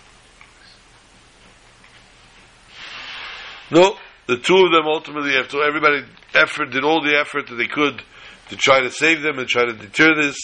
[3.71, 7.67] No, the two of them ultimately, after everybody effort, did all the effort that they
[7.67, 8.03] could
[8.51, 10.39] to try to save them and try to deter this.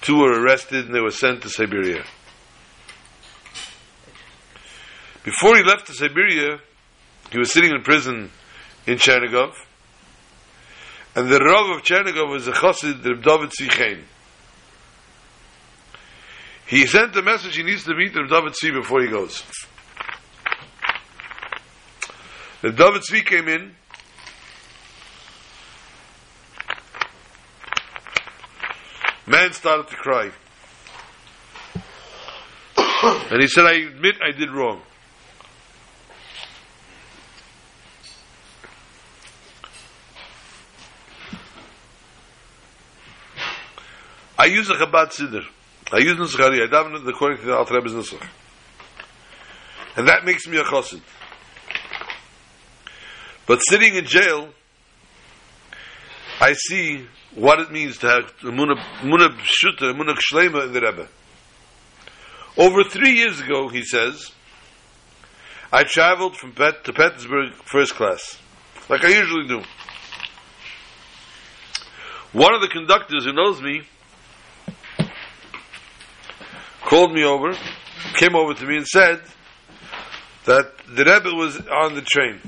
[0.00, 2.04] Two were arrested and they were sent to Siberia.
[5.24, 6.60] Before he left to Siberia,
[7.32, 8.30] he was sitting in prison
[8.86, 9.52] in Chernigov,
[11.16, 14.04] and the Rav of Chernigov was a chassid, Reb David Tzvi Chein.
[16.68, 19.42] He sent a message he needs to meet Reb David Tzvi before he goes.
[22.62, 23.74] Reb David Tzvi came in,
[29.26, 30.30] man started to cry.
[33.30, 34.82] and he said, I admit I did wrong.
[44.38, 45.44] I use a Chabad Siddur.
[45.92, 46.62] I use Nusach Ari.
[46.62, 48.26] I daven according to the Alter Rebbe's Nusach.
[49.96, 51.00] And that makes me a chassid.
[53.46, 54.50] But sitting in jail,
[56.40, 57.06] I see
[57.36, 61.06] what it means to have Muna Pshuta, Muna Shlema in the Rebbe.
[62.56, 64.32] Over three years ago, he says,
[65.70, 68.38] I traveled from Pet to Petersburg first class,
[68.88, 69.62] like I usually do.
[72.32, 73.82] One of the conductors who knows me
[76.82, 77.52] called me over,
[78.14, 79.20] came over to me and said
[80.44, 82.40] that the Rebbe was on the train.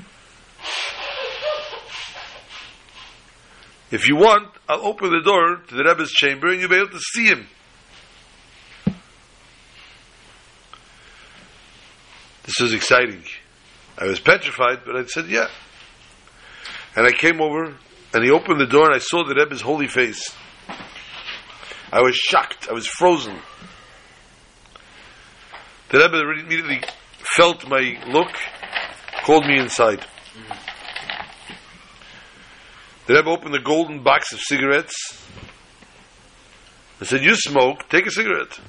[3.91, 6.89] If you want, I'll open the door to the Rebbe's chamber and you'll be able
[6.89, 7.47] to see him.
[12.43, 13.23] This was exciting.
[13.97, 15.47] I was petrified, but I said, yeah.
[16.95, 17.75] And I came over
[18.13, 20.35] and he opened the door and I saw the Rebbe's holy face.
[21.91, 22.67] I was shocked.
[22.69, 23.37] I was frozen.
[25.89, 26.81] The Rebbe immediately
[27.35, 28.31] felt my look,
[29.23, 29.99] called me inside.
[29.99, 30.68] Mm-hmm.
[33.09, 34.93] The Rebbe opened the golden box of cigarettes
[36.99, 38.59] and said, You smoke, take a cigarette.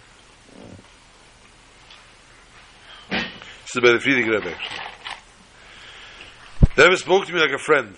[3.10, 3.20] This
[3.68, 4.54] is about the feeding Rebbe.
[6.74, 7.94] The Rebbe spoke to me like a friend.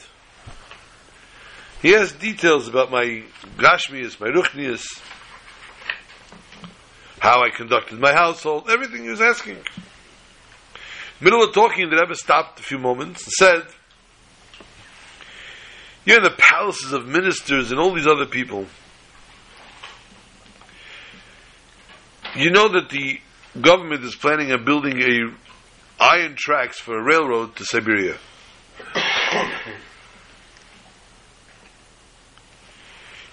[1.81, 3.23] He has details about my
[3.57, 4.83] gashmias, my ruchnias,
[7.21, 9.59] how I conducted my household, everything he was asking.
[11.21, 13.75] Middle of talking, the Rebbe stopped a few moments and said,
[16.05, 18.67] You're in the palaces of ministers and all these other people.
[22.35, 23.21] You know that the
[23.61, 25.35] government is planning on building a
[26.01, 28.17] iron tracks for a railroad to Siberia.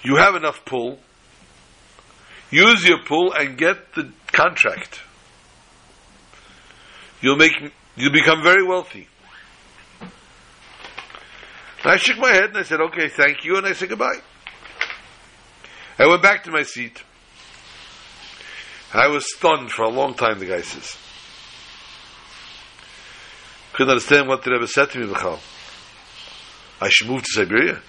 [0.03, 0.99] you have enough pull.
[2.51, 5.01] Use your pull and get the contract.
[7.22, 7.53] You'll make
[7.95, 9.07] you'll become very wealthy.
[11.84, 14.19] And I shook my head and I said, "Okay, thank you," and I said goodbye.
[15.97, 17.03] I went back to my seat.
[18.93, 20.39] I was stunned for a long time.
[20.39, 20.97] The guy says,
[23.73, 25.07] couldn't understand what the Rebbe said to me.
[25.07, 25.39] B'chal.
[26.82, 27.82] I should move to Siberia.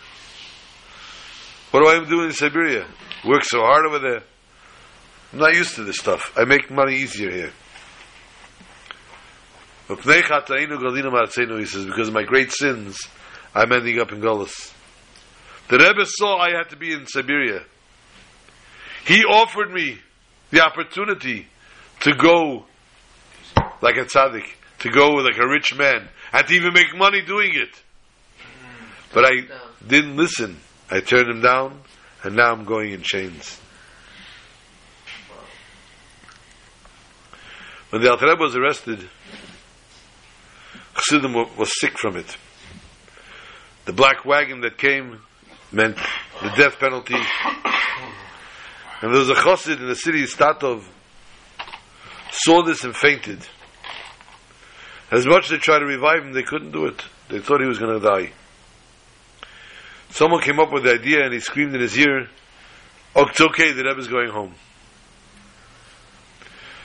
[1.70, 2.86] What do I do in Siberia?
[3.24, 4.22] Work so hard over there.
[5.32, 6.32] I'm not used to this stuff.
[6.36, 7.52] I make money easier here.
[9.88, 12.98] He says, because of my great sins,
[13.54, 14.72] I'm ending up in Golis.
[15.68, 17.62] The Rebbe saw I had to be in Siberia.
[19.06, 19.98] He offered me
[20.50, 21.46] the opportunity
[22.00, 22.64] to go
[23.80, 24.44] like a tzaddik,
[24.80, 27.82] to go like a rich man, and to even make money doing it.
[29.12, 29.30] But I
[29.86, 30.58] didn't listen.
[30.90, 31.80] I turned him down,
[32.22, 33.60] and now I'm going in chains.
[37.90, 39.08] When the Alter Rebbe was arrested,
[40.94, 42.36] Chassidim wa- was sick from it.
[43.86, 45.20] The black wagon that came
[45.72, 45.96] meant
[46.42, 47.16] the death penalty.
[49.02, 50.84] And there was a chassid in the city Statov
[52.30, 53.40] saw this and fainted.
[55.10, 57.02] As much as they tried to revive him, they couldn't do it.
[57.28, 58.32] They thought he was going to die.
[60.10, 62.28] Someone came up with the idea and he screamed in his ear,
[63.14, 64.54] oh, it's okay, the Rebbe's going home.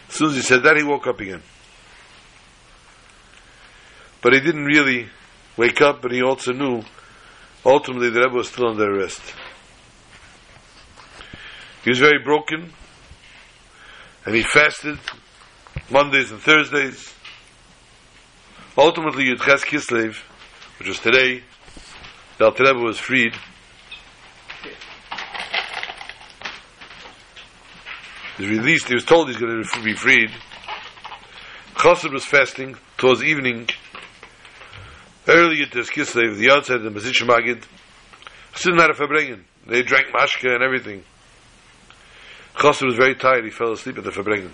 [0.09, 1.41] As soon as he said that, he woke up again.
[4.21, 5.09] But he didn't really
[5.57, 6.83] wake up, and he also knew
[7.65, 9.21] ultimately the Rebbe was still under arrest.
[11.83, 12.71] He was very broken,
[14.25, 14.97] and he fasted
[15.89, 17.13] Mondays and Thursdays.
[18.77, 20.17] Ultimately, Yudches Kislev,
[20.79, 21.43] which was today,
[22.37, 23.33] the Alter Rebbe was freed.
[28.37, 28.87] He was released.
[28.89, 30.31] He was told he's going to be freed.
[31.75, 33.69] Chassid was fasting towards evening.
[35.27, 37.63] At this Kislev, the of the Mezritch Magid,
[38.53, 39.41] Chassidim had a Farbrengen.
[39.65, 41.03] They drank mashke and everything.
[42.55, 43.43] Chassid was very tired.
[43.43, 44.51] He fell asleep at the Farbrengen.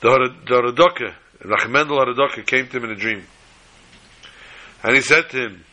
[0.00, 3.24] The Haradoka, Rachmendel Haradoka came to him in a dream.
[4.82, 5.64] And he said to him,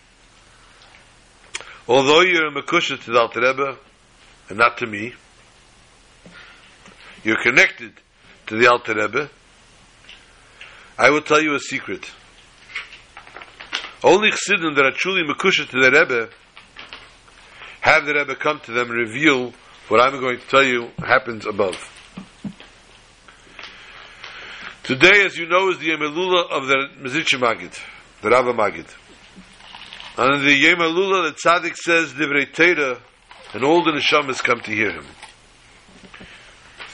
[1.88, 3.78] although you're a Mekushar to the Alter Rebbe,
[4.48, 5.14] and not to me,
[7.26, 7.92] you're connected
[8.48, 9.30] to the Alter Rebbe,
[10.98, 12.10] I will tell you a secret.
[14.04, 16.30] Only Chassidim that are truly Mekushar to the Rebbe
[17.82, 19.54] have the Rebbe come to them and reveal
[19.88, 21.76] what I'm going to tell you happens above.
[24.84, 27.80] Today, as you know, is the Yemelula of the Mezritcher Magid,
[28.22, 28.88] the Rabba Magid.
[30.18, 33.00] And in the Yemelula, the Tzaddik says, Divrei Teira,
[33.54, 35.06] and all the Neshamas come to hear him.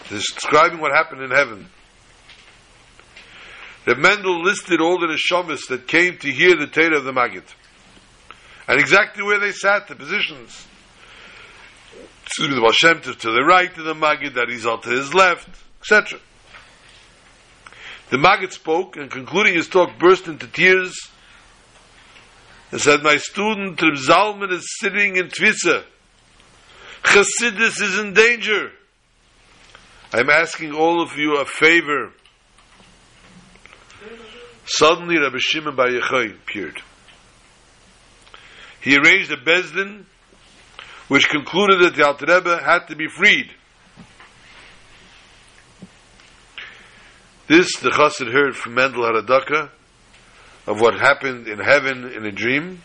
[0.10, 1.68] Describing what happened in heaven.
[3.90, 7.46] The Mendel listed all the Neshamas that came to hear the Teira of the Maggid.
[8.68, 10.68] And exactly where they sat, the positions.
[12.24, 15.50] Excuse me, the to the right of the Maggid, that he's to his left,
[15.82, 16.20] etc.
[18.12, 20.94] The Maggid spoke and concluding his talk burst into tears
[22.70, 25.84] and said, My student Reb Zalman is sitting in Tfisa.
[27.02, 28.72] Chassidus is in danger.
[30.14, 32.14] I'm asking all of you a favor.
[34.72, 36.80] Suddenly Rabbi Shimon Bar Yochai appeared.
[38.82, 40.06] He arranged a beis din
[41.08, 43.52] which concluded that the Alter Rebbe had to be freed.
[47.48, 49.72] This the Chassid heard from Mendel Haradaka
[50.68, 52.84] of what happened in heaven in a dream.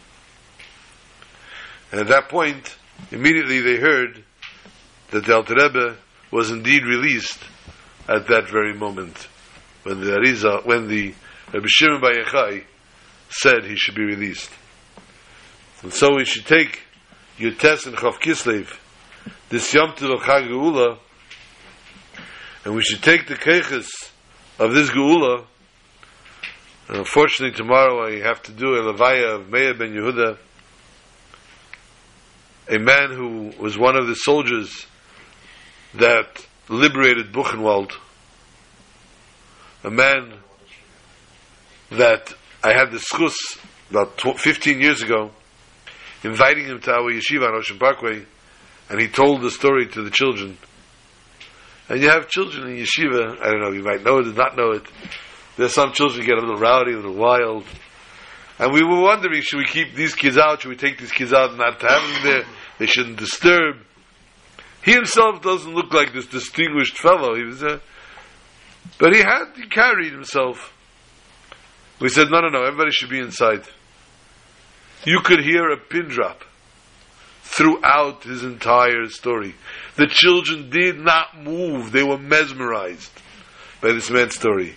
[1.92, 2.74] And at that point,
[3.10, 4.24] immediately they heard
[5.10, 5.96] that the Alter Rebbe
[6.30, 7.40] was indeed released
[8.08, 9.28] at that very moment
[9.82, 11.14] when the Ariza, when the
[11.52, 12.60] Rabbi Shimon Bar
[13.28, 14.50] said he should be released.
[15.82, 16.82] And so we should take
[17.38, 18.74] Yutes and Chav Kislev,
[19.50, 20.98] this Yom Tov Chag Geula,
[22.64, 23.88] and we should take the Keches
[24.58, 25.44] of this Geula.
[26.88, 30.38] And unfortunately, tomorrow I have to do a Levaya of Meir ben Yehuda,
[32.70, 34.86] a man who was one of the soldiers
[35.94, 37.92] that liberated Buchenwald,
[39.82, 40.38] a man
[41.90, 42.32] that
[42.62, 43.34] I had the zchus
[43.90, 45.30] about 15 years ago,
[46.22, 48.24] inviting him to our yeshiva on Ocean Parkway,
[48.90, 50.56] and he told the story to the children.
[51.88, 54.56] And you have children in yeshiva, I don't know, you might know it or not
[54.56, 54.82] know it.
[55.56, 57.64] There's some children who get a little rowdy, a little wild.
[58.58, 60.62] And we were wondering, should we keep these kids out?
[60.62, 62.44] Should we take these kids out and not have them there?
[62.78, 63.76] They shouldn't disturb.
[64.84, 67.34] He himself doesn't look like this distinguished fellow.
[67.34, 67.80] He was a,
[68.98, 70.73] but he had, he carried himself.
[72.04, 73.62] We said, no, no, no, everybody should be inside.
[75.06, 76.44] You could hear a pin drop
[77.40, 79.54] throughout his entire story.
[79.96, 81.92] The children did not move.
[81.92, 83.10] They were mesmerized
[83.80, 84.74] by this man's story.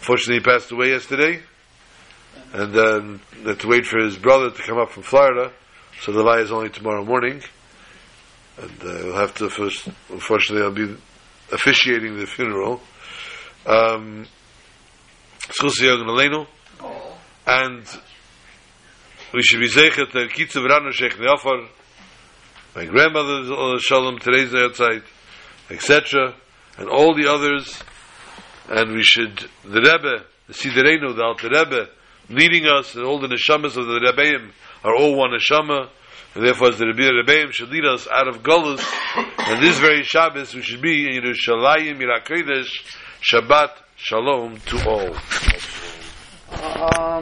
[0.00, 1.42] Fortunately, he passed away yesterday,
[2.52, 5.52] and then had to wait for his brother to come up from Florida.
[6.00, 7.40] So the lie is only tomorrow morning,
[8.60, 9.86] and uh, we'll have to first.
[10.10, 10.96] Unfortunately, I'll be
[11.52, 12.80] officiating the funeral.
[13.64, 14.26] Um,
[17.46, 17.84] and
[19.34, 21.66] we should be zeichet the kitzav ranu sheikh neofar,
[22.76, 25.02] my grandmother uh, Shalom Teresa outside,
[25.68, 26.34] etc.,
[26.78, 27.82] and all the others,
[28.68, 31.88] and we should the Rebbe, the Siderenu, the Alter Rebbe,
[32.28, 34.52] leading us, and all the neshamas of the Rebbeim
[34.84, 35.88] are all one neshama,
[36.34, 38.80] and therefore as the Rebbe Rebbeim should lead us out of Golas,
[39.38, 42.70] and this very Shabbos we should be in Yerushalayim, Yirakodesh,
[43.20, 43.70] Shabbat,
[44.04, 45.14] Shalom to all.
[46.58, 47.12] Um,